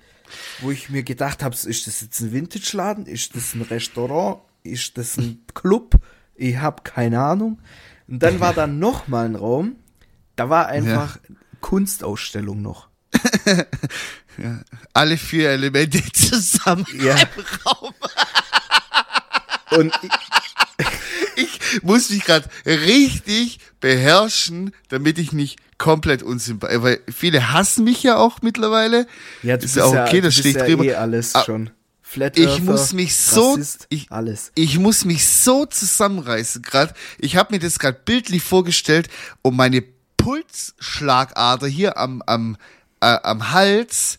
[0.60, 3.06] wo ich mir gedacht habe, ist das jetzt ein Vintage-Laden?
[3.06, 4.40] Ist das ein Restaurant?
[4.62, 5.94] Ist das ein Club?
[6.34, 7.58] Ich habe keine Ahnung.
[8.06, 9.76] Und dann war da noch mal ein Raum,
[10.36, 11.18] da war einfach
[11.60, 12.88] Kunstausstellung noch.
[14.94, 17.16] Alle vier Elemente zusammen Ja.
[17.16, 17.94] im Raum.
[19.72, 20.10] Und ich,
[21.36, 28.02] Ich muss mich gerade richtig beherrschen, damit ich nicht komplett unsympathisch, weil viele hassen mich
[28.02, 29.06] ja auch mittlerweile.
[29.44, 30.84] ja, du ist bist ja auch ja, okay, das steht ja drüber.
[30.84, 31.70] eh alles Ah, schon.
[32.02, 34.50] Flat Ich muss mich so, Rassist, ich, alles.
[34.56, 36.92] ich muss mich so zusammenreißen gerade.
[37.18, 39.08] Ich habe mir das gerade bildlich vorgestellt,
[39.42, 39.84] um meine
[40.16, 42.56] Pulsschlagader hier am, am,
[43.00, 44.18] äh, am Hals,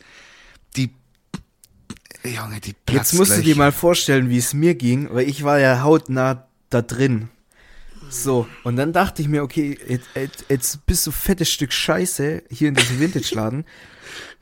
[2.29, 5.43] Junge, die platzt Jetzt musst du dir mal vorstellen, wie es mir ging, weil ich
[5.43, 7.29] war ja hautnah da drin.
[8.09, 12.41] So, und dann dachte ich mir, okay, jetzt, jetzt, jetzt bist du fettes Stück Scheiße
[12.49, 13.65] hier in diesem Vintage-Laden.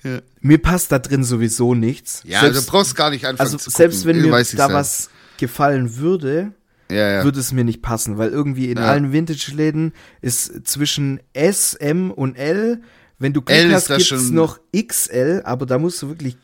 [0.03, 0.19] Ja.
[0.41, 2.21] Mir passt da drin sowieso nichts.
[2.23, 4.17] Ja, selbst, du brauchst gar nicht anfangen also zu selbst gucken.
[4.17, 4.75] wenn mir Weiß ich da selbst.
[4.75, 5.09] was
[5.39, 6.51] gefallen würde,
[6.89, 7.23] ja, ja.
[7.23, 8.85] würde es mir nicht passen, weil irgendwie in Ja.
[8.85, 12.81] allen Vintage-Läden ist zwischen S, M und L,
[13.17, 16.37] wenn du Glück L ist hast, gibt's schon- noch XL, aber da musst du wirklich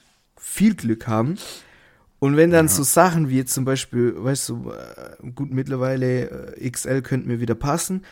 [0.44, 1.38] viel Glück haben.
[2.20, 6.70] Und wenn dann so Sachen wie jetzt zum Beispiel, weißt du, äh, gut, mittlerweile äh,
[6.70, 8.04] XL könnte mir wieder passen,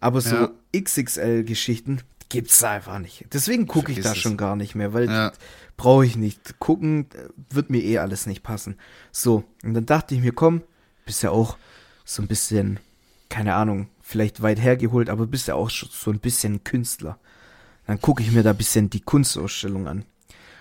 [0.00, 0.50] aber so Ja.
[0.76, 3.26] XXL-Geschichten gibt's da einfach nicht.
[3.32, 4.18] Deswegen gucke ich da es.
[4.18, 5.32] schon gar nicht mehr, weil Ja.
[5.76, 6.58] brauche ich nicht.
[6.58, 8.76] Gucken äh, wird mir eh alles nicht passen.
[9.12, 10.62] So, und dann dachte ich mir, komm,
[11.04, 11.56] bist ja auch
[12.04, 12.78] so ein bisschen,
[13.28, 17.18] keine Ahnung, vielleicht weit hergeholt, aber bist ja auch so ein bisschen Künstler.
[17.86, 20.04] Dann gucke ich mir da ein bisschen die Kunstausstellung an.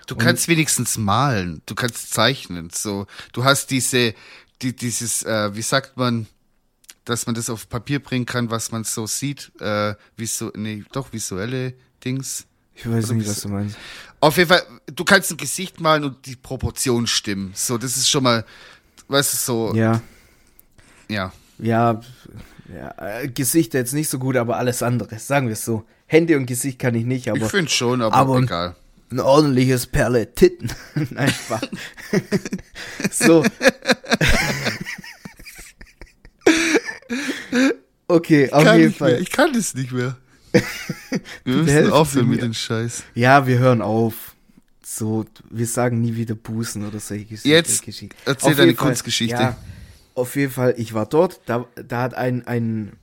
[0.10, 2.72] Du kannst wenigstens malen, du kannst zeichnen.
[2.74, 4.16] So, du hast diese,
[4.62, 6.26] die, dieses, äh, wie sagt man,
[7.06, 11.14] dass man das auf Papier bringen kann, was man so sieht, äh, visu nee, doch
[11.14, 12.46] visuelle Dings.
[12.74, 13.78] Ich weiß Oder nicht, was du meinst.
[14.20, 17.52] Auf jeden Fall, du kannst ein Gesicht malen und die Proportionen stimmen.
[17.54, 18.46] So, das ist schon mal,
[19.10, 20.02] weißt du, so, ja.
[21.08, 22.02] Ja, ja,
[22.74, 25.86] ja äh, Gesicht jetzt nicht so gut, aber alles andere, sagen wir es so.
[26.08, 28.76] Hände und Gesicht kann ich nicht, Ich aber finde schon, aber, aber- egal.
[29.12, 30.72] Ein ordentliches Perle Titten.
[31.10, 31.68] Nein, Spaß.
[33.12, 33.44] so.
[38.08, 39.22] okay, auf kann jeden nicht mehr, Fall.
[39.22, 40.18] ich kann das nicht mehr.
[41.44, 43.04] Wir müssen aufhören mit dem Scheiß.
[43.14, 44.36] Ja, wir hören auf.
[44.84, 47.50] So, wir sagen nie wieder Bußen oder solche Geschichten.
[47.50, 48.16] Jetzt Geschichten.
[48.26, 49.36] erzähl Auf deine Fall, Kunstgeschichte.
[49.36, 49.58] Ja,
[50.16, 52.94] auf jeden Fall, ich war dort, da, da hat ein, ein,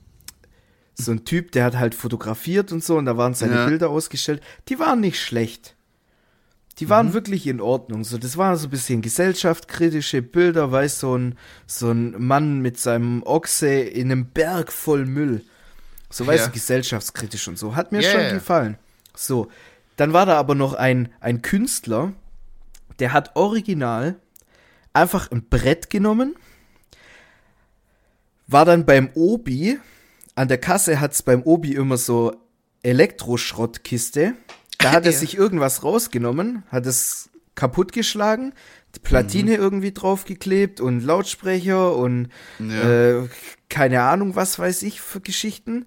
[0.95, 3.65] so ein Typ, der hat halt fotografiert und so und da waren seine Ja.
[3.67, 4.41] Bilder ausgestellt.
[4.67, 5.76] Die waren nicht schlecht.
[6.79, 7.13] Die waren Mhm.
[7.13, 8.03] wirklich in Ordnung.
[8.03, 12.79] So, das waren so ein bisschen gesellschaftskritische Bilder, weißt so ein, so ein Mann mit
[12.79, 15.43] seinem Ochse in einem Berg voll Müll.
[16.09, 16.47] So, weißt Ja.
[16.47, 17.75] du, gesellschaftskritisch und so.
[17.75, 18.77] Hat mir Ja, schon gefallen.
[19.15, 19.47] So,
[19.95, 22.13] dann war da aber noch ein, ein Künstler,
[22.99, 24.15] der hat original
[24.93, 26.35] einfach ein Brett genommen,
[28.47, 29.79] war dann beim Obi,
[30.35, 32.35] an der Kasse hat's beim Obi immer so
[32.83, 34.35] Elektroschrottkiste,
[34.79, 35.17] da hat er Ja.
[35.17, 38.53] sich irgendwas rausgenommen, hat es kaputtgeschlagen,
[38.95, 39.57] die Platine Mhm.
[39.63, 43.19] irgendwie draufgeklebt und Lautsprecher und Ja.
[43.21, 43.27] äh,
[43.69, 45.85] keine Ahnung, was weiß ich für Geschichten.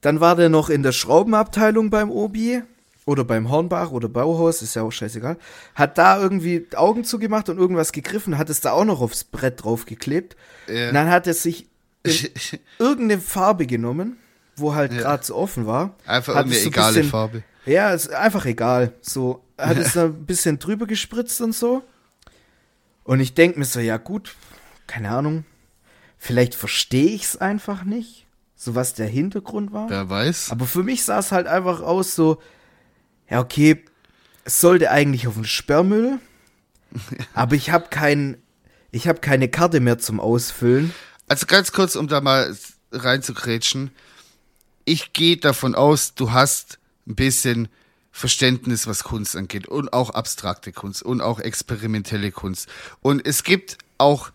[0.00, 2.62] Dann war der noch in der Schraubenabteilung beim Obi
[3.06, 5.36] oder beim Hornbach oder Bauhaus, ist ja auch scheißegal.
[5.74, 9.62] Hat da irgendwie Augen zugemacht und irgendwas gegriffen, hat es da auch noch aufs Brett
[9.64, 10.36] draufgeklebt.
[10.68, 10.92] Ja.
[10.92, 11.66] Dann hat er sich
[12.04, 12.12] in
[12.78, 14.16] irgendeine Farbe genommen,
[14.56, 15.96] wo halt gerade so offen war.
[16.06, 17.42] Einfach hat irgendeine es so ein egale bisschen- Farbe.
[17.66, 18.94] Ja, ist einfach egal.
[19.00, 21.82] So, hat es da ein bisschen drüber gespritzt und so.
[23.04, 24.34] Und ich denke mir so, ja gut,
[24.86, 25.44] keine Ahnung.
[26.18, 29.88] Vielleicht verstehe ich es einfach nicht, so was der Hintergrund war.
[29.88, 30.50] Wer weiß.
[30.50, 32.42] Aber für mich sah es halt einfach aus so,
[33.30, 33.82] ja okay,
[34.44, 36.18] es sollte eigentlich auf den Sperrmüll,
[37.34, 38.36] aber ich habe kein,
[38.90, 40.92] ich habe keine Karte mehr zum Ausfüllen.
[41.26, 42.54] Also ganz kurz, um da mal
[42.92, 43.92] reinzukrätschen.
[44.84, 46.79] Ich gehe davon aus, du hast
[47.10, 47.68] ein bisschen
[48.12, 52.68] Verständnis, was Kunst angeht und auch abstrakte Kunst und auch experimentelle Kunst.
[53.00, 54.30] Und es gibt auch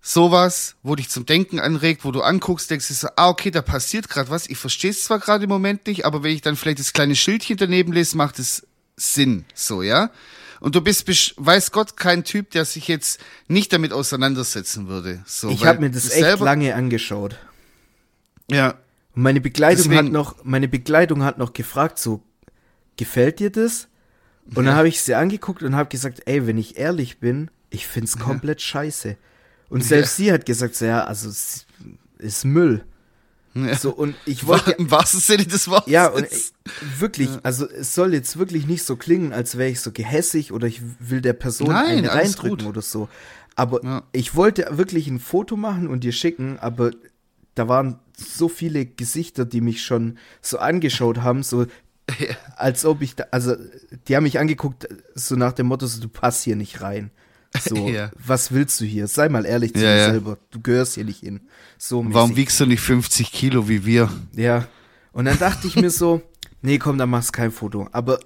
[0.00, 3.60] sowas, wo dich zum Denken anregt, wo du anguckst, denkst du so, ah, okay, da
[3.60, 4.48] passiert gerade was.
[4.48, 7.16] Ich verstehe es zwar gerade im Moment nicht, aber wenn ich dann vielleicht das kleine
[7.16, 8.66] Schildchen daneben lese, macht es
[8.96, 10.10] Sinn, so, ja?
[10.60, 15.22] Und du bist, weiß Gott, kein Typ, der sich jetzt nicht damit auseinandersetzen würde.
[15.26, 17.36] So, ich habe mir das echt lange angeschaut.
[18.50, 18.78] Ja,
[19.16, 22.22] Und meine Begleitung Deswegen- hat noch, meine Begleitung hat noch gefragt, so,
[22.96, 23.88] gefällt dir das?
[24.54, 27.86] Und dann habe ich sie angeguckt und habe gesagt, ey, wenn ich ehrlich bin, ich
[27.88, 29.16] find's komplett scheiße.
[29.68, 31.66] Und selbst sie hat gesagt, so, ja, also es
[32.18, 32.84] ist Müll.
[33.80, 34.72] So, und ich wollte.
[34.72, 35.90] Im wahrsten Sinne des Wortes.
[35.90, 36.52] Ja, und ich,
[37.00, 40.66] wirklich, also es soll jetzt wirklich nicht so klingen, als wäre ich so gehässig oder
[40.66, 42.66] ich will der Person Nein, einen reindrücken gut.
[42.66, 43.08] oder so.
[43.56, 44.02] Aber Ja.
[44.12, 46.90] ich wollte wirklich ein Foto machen und dir schicken, aber
[47.56, 51.66] da waren so viele Gesichter, die mich schon so angeschaut haben, so
[52.56, 53.56] als ob ich da, also
[54.06, 54.86] die haben mich angeguckt,
[55.16, 57.10] so nach dem Motto, so, du passt hier nicht rein.
[57.60, 58.10] So, Ja.
[58.24, 59.08] was willst du hier?
[59.08, 60.10] Sei mal ehrlich zu Ja, dir ja.
[60.12, 60.38] selber.
[60.52, 61.40] Du gehörst hier nicht hin.
[61.78, 64.08] So Warum wiegst du nicht 50 Kilo wie wir?
[64.34, 64.68] Ja.
[65.12, 66.22] Und dann dachte ich mir so,
[66.62, 67.88] nee, komm, dann machst kein Foto.
[67.92, 68.20] Aber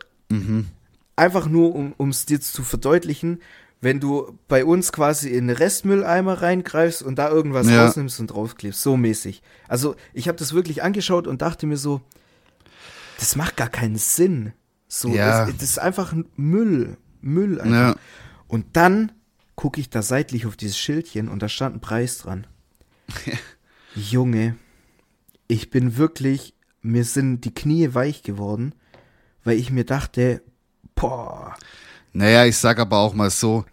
[1.17, 3.41] einfach nur, um es dir zu verdeutlichen,
[3.81, 7.87] wenn du bei uns quasi in den Restmülleimer reingreifst und da irgendwas Ja.
[7.87, 9.43] rausnimmst und draufklebst, so mäßig.
[9.69, 12.01] Also ich habe das wirklich angeschaut und dachte mir so,
[13.19, 14.53] das macht gar keinen Sinn.
[14.89, 15.47] So, Ja.
[15.47, 16.97] das, das ist einfach ein Müll.
[17.23, 17.95] Müll einfach.
[17.95, 17.97] Ja.
[18.49, 19.13] Und dann
[19.55, 22.47] gucke ich da seitlich auf dieses Schildchen und da stand ein Preis dran.
[23.95, 24.57] Junge,
[25.49, 28.75] ich bin wirklich, mir sind die Knie weich geworden,
[29.45, 30.43] weil ich mir dachte,
[30.95, 31.55] boah,
[32.13, 33.65] Naja, ich sag aber auch mal so,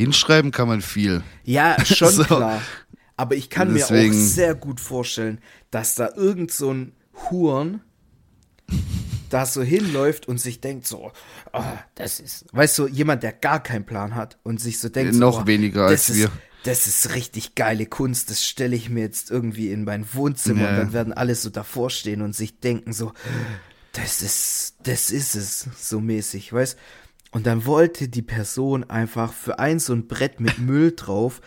[0.00, 1.22] hinschreiben kann man viel.
[1.44, 2.24] ja, schon So.
[2.24, 2.60] klar.
[3.16, 5.40] Aber ich kann mir Deswegen- auch sehr gut vorstellen,
[5.70, 6.92] dass da irgend so ein
[7.30, 7.82] Huren
[9.28, 11.12] da so hinläuft und sich denkt so,
[11.52, 11.62] oh,
[11.94, 15.20] das ist, weißt du, jemand, der gar keinen Plan hat und sich so denkt, so,
[15.20, 16.30] Noch oh, weniger als ist, wir.
[16.64, 20.70] Das ist richtig geile Kunst, das stelle ich mir jetzt irgendwie in mein Wohnzimmer Ja.
[20.70, 23.12] und dann werden alle so davor stehen und sich denken so,
[23.92, 26.76] das ist, das ist es, so mäßig, weißt
[27.32, 31.40] Und dann wollte die Person einfach für ein so ein Brett mit Müll drauf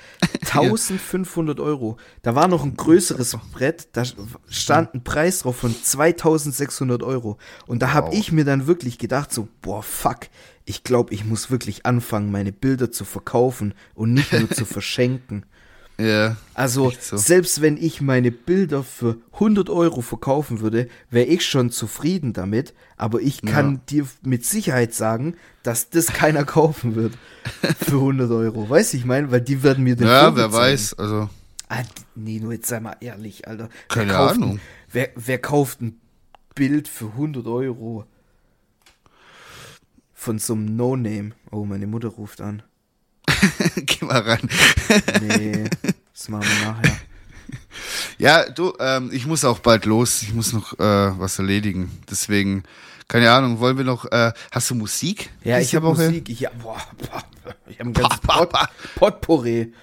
[0.46, 1.98] 1500 Euro.
[2.22, 4.04] Da war noch ein größeres Brett, da
[4.48, 7.38] stand ein Preis drauf von 2600 Euro.
[7.68, 8.14] Und da habe Wow.
[8.16, 10.28] ich mir dann wirklich gedacht, so, boah, fuck,
[10.66, 15.46] ich glaube, ich muss wirklich anfangen, meine Bilder zu verkaufen und nicht nur zu verschenken.
[16.06, 16.38] Ja.
[16.54, 17.18] Also, so.
[17.18, 22.74] selbst wenn ich meine Bilder für 100 Euro verkaufen würde, wäre ich schon zufrieden damit.
[22.98, 23.82] Aber ich kann Ja.
[23.90, 27.14] dir mit Sicherheit sagen, dass das keiner kaufen wird
[27.80, 28.70] für 100 Euro.
[28.70, 30.54] Weißt du, ich meine, weil die werden mir den Ja, Vogel wer zeigen.
[30.74, 30.94] weiß.
[31.00, 31.30] Also,
[31.70, 31.82] Ah,
[32.14, 33.70] nee, nur jetzt sei mal ehrlich, Alter.
[33.88, 34.52] Keine wer Ahnung.
[34.52, 36.00] Ein, wer, wer kauft ein
[36.54, 38.06] Bild für 100 Euro?
[40.14, 41.32] Von so einem No-Name.
[41.52, 42.62] Oh, meine Mutter ruft an.
[43.76, 44.50] geh mal ran.
[45.22, 45.66] Nee,
[46.14, 46.98] das machen wir nachher.
[48.18, 50.22] Ja, du, ähm, ich muss auch bald los.
[50.22, 51.92] Ich muss noch äh, was erledigen.
[52.10, 52.64] Deswegen,
[53.08, 55.30] keine Ahnung, wollen wir noch, äh, hast du Musik?
[55.44, 55.88] Ja, ich habe?
[55.88, 56.30] Musik.
[56.30, 57.24] Ich, ja, boah, boah,
[57.68, 58.54] ich habe ein ganzes Pot,
[58.96, 59.74] Potpourri.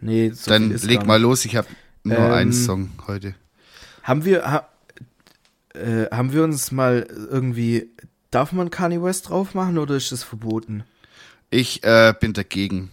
[0.00, 1.68] Nee, so Dann leg mal los, ich habe
[2.04, 3.34] nur Ähm, einen Song heute.
[4.02, 4.68] Haben wir, ha,
[5.74, 7.90] äh, haben wir uns mal irgendwie,
[8.30, 10.84] darf man Kanye West drauf machen oder ist das verboten?
[11.52, 12.90] Ich äh, bin dagegen.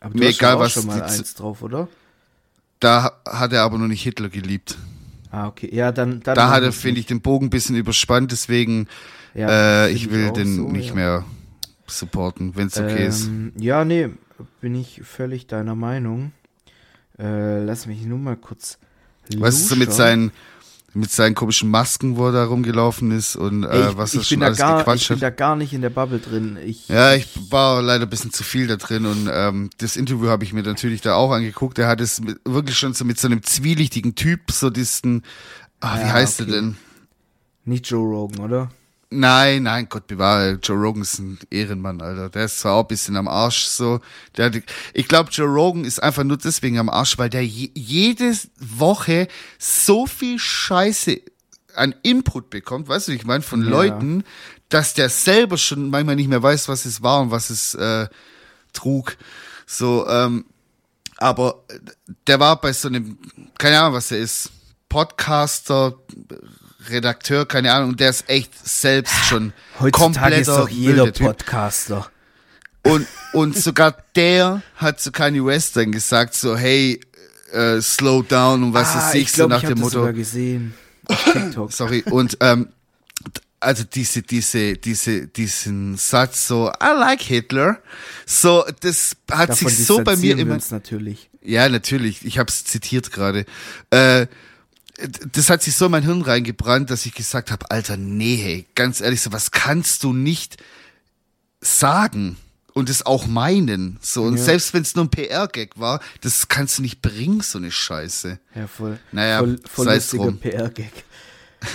[0.00, 1.88] Aber Mir hast egal, was schon mal eins drauf, oder?
[2.80, 4.76] Da hat er aber noch nicht Hitler geliebt.
[5.30, 5.70] Ah, okay.
[5.72, 8.88] Ja, dann, dann Da hat er, finde ich, den Bogen ein bisschen überspannt, deswegen
[9.34, 10.94] Ja, äh, ich will auch den so, nicht ja.
[10.94, 11.24] mehr
[11.86, 13.28] supporten, wenn es okay ist.
[13.28, 14.10] Ähm, ja, nee,
[14.60, 16.32] bin ich völlig deiner Meinung.
[17.18, 18.78] Äh, lass mich nur mal kurz.
[19.38, 20.30] Was ist so mit seinen,
[20.94, 24.20] mit seinen komischen Masken, wo er da rumgelaufen ist und äh, ich, was ich er
[24.20, 25.22] bin schon alles gar, ich gequatscht bin hat?
[25.22, 26.58] da gar nicht in der Bubble drin.
[26.64, 30.28] Ich, Ja, ich war leider ein bisschen zu viel da drin und ähm, das Interview
[30.28, 31.78] habe ich mir natürlich da auch angeguckt.
[31.78, 35.22] Er hat es mit, wirklich schon so mit so einem zwielichtigen Typ, so diesen,
[35.80, 36.50] ah, wie Ja, heißt okay.
[36.50, 36.76] er denn?
[37.64, 38.70] Nicht Joe Rogan, oder?
[39.12, 42.30] Nein, nein, Gott bewahre, Joe Rogan ist ein Ehrenmann, Alter.
[42.30, 44.00] Der ist zwar auch ein bisschen am Arsch, so.
[44.36, 44.50] Der,
[44.94, 49.28] ich glaube, Joe Rogan ist einfach nur deswegen am Arsch, weil der je, jede Woche
[49.58, 51.20] so viel Scheiße
[51.74, 53.70] an Input bekommt, weißt du, ich meine, von Ja.
[53.70, 54.24] Leuten,
[54.68, 58.08] dass der selber schon manchmal nicht mehr weiß, was es war und was es äh,
[58.72, 59.16] trug.
[59.66, 60.46] So, ähm,
[61.18, 61.64] aber
[62.26, 63.18] der war bei so einem,
[63.58, 64.50] keine Ahnung, was er ist,
[64.88, 65.94] Podcaster,
[66.88, 71.12] Redakteur, keine Ahnung, und der ist echt selbst schon Heutzutage ist kompletter doch jeder.
[71.12, 72.10] Podcaster.
[72.84, 77.00] Und, und sogar der hat zu Kanye West dann gesagt, so, hey,
[77.52, 80.00] äh, slow down und was ah, ist ich ich, so nach ich dem Motto.
[80.00, 80.74] sogar gesehen.
[81.68, 82.68] Sorry, und ähm,
[83.60, 87.78] also diese, diese, diese, diesen Satz so, I like Hitler,
[88.26, 91.30] so, das hat Davon sich so bei mir immer, natürlich.
[91.42, 92.24] ja, natürlich.
[92.24, 93.46] Ich habe es zitiert gerade.
[93.90, 94.26] Äh,
[95.32, 98.66] das hat sich so in mein Hirn reingebrannt, dass ich gesagt habe, Alter, nee, hey,
[98.74, 100.62] ganz ehrlich, so was kannst du nicht
[101.60, 102.36] sagen
[102.74, 103.98] und es auch meinen.
[104.00, 104.42] So und Ja.
[104.44, 108.38] selbst wenn es nur ein PR-Gag war, das kannst du nicht bringen, so eine Scheiße.
[108.54, 108.98] Ja, voll.
[109.12, 110.38] Naja, voll, voll lustiger drum.
[110.38, 110.92] PR-Gag.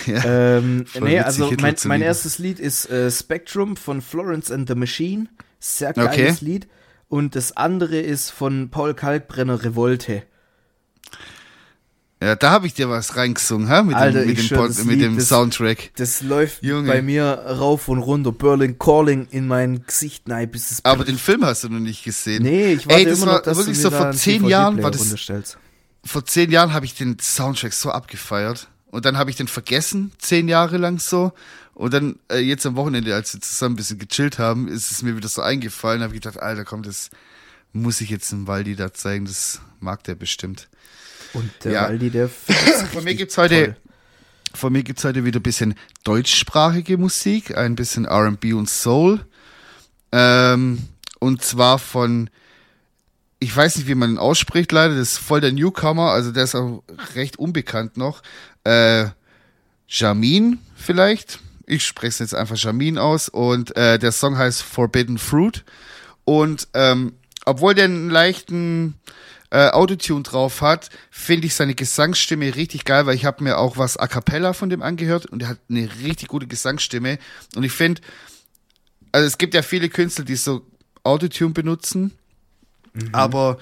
[0.06, 0.58] Ja.
[0.58, 5.28] Ähm, nee, also mein, mein erstes Lied ist äh, Spectrum von Florence and the Machine.
[5.62, 6.46] Sehr geiles Okay.
[6.46, 6.68] Lied.
[7.08, 10.24] Und das andere ist von Paul Kalkbrenner Revolte.
[12.22, 13.84] Ja, da habe ich dir was reingesungen, hä?
[13.84, 15.92] Mit Alter, dem, mit dem, Pod, mit Lied, dem das- Soundtrack.
[15.98, 16.88] Das läuft Junge.
[16.92, 18.32] bei mir rauf und runter.
[18.32, 20.28] Berlin Calling in mein Gesicht.
[20.28, 20.84] Nein, bis es.
[20.84, 22.42] Aber den Film hast du noch nicht gesehen.
[22.42, 24.90] nee, ich warte Ey, das immer war noch, dass wirklich so vor zehn Jahren war
[24.90, 25.58] das-.
[26.04, 28.68] Vor zehn Jahren habe ich den Soundtrack so abgefeiert.
[28.90, 31.34] Und dann habe ich den vergessen, zehn Jahre lang so.
[31.76, 35.04] Und dann äh, jetzt am Wochenende, als wir zusammen ein bisschen gechillt haben, ist es
[35.04, 36.02] mir wieder so eingefallen.
[36.02, 37.12] habe ich gedacht, Alter, komm, das
[37.74, 39.26] muss ich jetzt dem Waldi da zeigen.
[39.26, 40.68] Das mag der bestimmt.
[41.34, 41.82] Und der Ja.
[41.84, 42.30] Waldi, der
[42.92, 43.76] Von mir gibt's heute, toll.
[44.54, 49.26] von mir gibt's heute wieder ein bisschen deutschsprachige Musik, ein bisschen R&B und Soul.
[50.12, 50.88] Ähm,
[51.20, 52.30] und zwar von,
[53.40, 56.44] ich weiß nicht, wie man ihn ausspricht, leider, das ist voll der Newcomer, also der
[56.46, 56.84] ist auch
[57.16, 58.22] recht unbekannt noch.
[58.64, 59.08] Äh,
[59.88, 61.40] Jamin vielleicht.
[61.66, 65.66] Ich spreche es jetzt einfach Jamin aus und äh, der Song heißt Forbidden Fruit.
[66.24, 67.14] Und ähm,
[67.46, 68.96] obwohl der einen leichten
[69.50, 73.78] äh, Autotune drauf hat, finde ich seine Gesangsstimme richtig geil, weil ich habe mir auch
[73.78, 77.18] was a cappella von dem angehört und er hat eine richtig gute Gesangsstimme.
[77.56, 78.02] Und ich finde,
[79.12, 80.66] also es gibt ja viele Künstler, die so
[81.04, 82.12] Autotune benutzen,
[83.14, 83.58] aber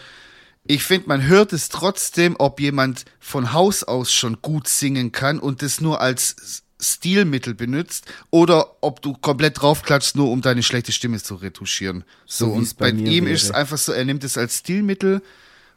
[0.66, 5.38] ich finde, man hört es trotzdem, ob jemand von Haus aus schon gut singen kann
[5.40, 10.92] und das nur als Stilmittel benutzt oder ob du komplett draufklatschst, nur um deine schlechte
[10.92, 12.04] Stimme zu retuschieren.
[12.26, 13.36] So, So und bei, bei ihm wäre.
[13.36, 15.22] ist es einfach so, er nimmt es als Stilmittel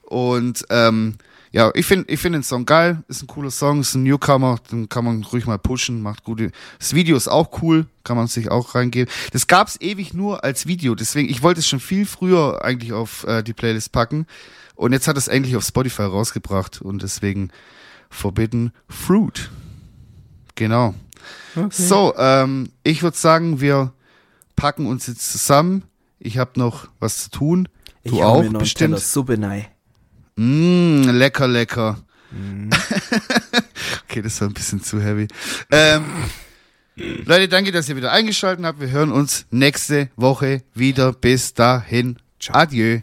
[0.08, 1.16] und ähm,
[1.50, 4.58] ja, ich finde ich find den Song geil, ist ein cooler Song, ist ein Newcomer,
[4.70, 6.50] den kann man ruhig mal pushen, macht gute.
[6.78, 9.12] Das Video ist auch cool, kann man sich auch reingeben.
[9.32, 13.24] Das gab's ewig nur als Video, deswegen, ich wollte es schon viel früher eigentlich auf
[13.24, 14.26] äh, die Playlist packen
[14.74, 17.50] und jetzt hat es endlich auf Spotify rausgebracht und deswegen
[18.10, 19.50] Forbidden Fruit.
[20.54, 20.94] Genau.
[21.70, 23.92] So, ähm, ich würde sagen, wir
[24.56, 25.84] packen uns jetzt zusammen.
[26.18, 27.68] Ich habe noch was zu tun.
[28.02, 28.98] Ich Du hau auch bestimmt.
[28.98, 29.66] Suppe rein.
[30.38, 31.98] Mm, lecker, lecker.
[32.30, 32.70] Mhm.
[34.08, 35.26] okay, das war ein bisschen zu heavy.
[35.72, 36.04] Ähm,
[37.24, 38.80] Leute, danke, dass ihr wieder eingeschaltet habt.
[38.80, 41.12] Wir hören uns nächste Woche wieder.
[41.12, 42.18] Bis dahin.
[42.50, 43.00] Adieu.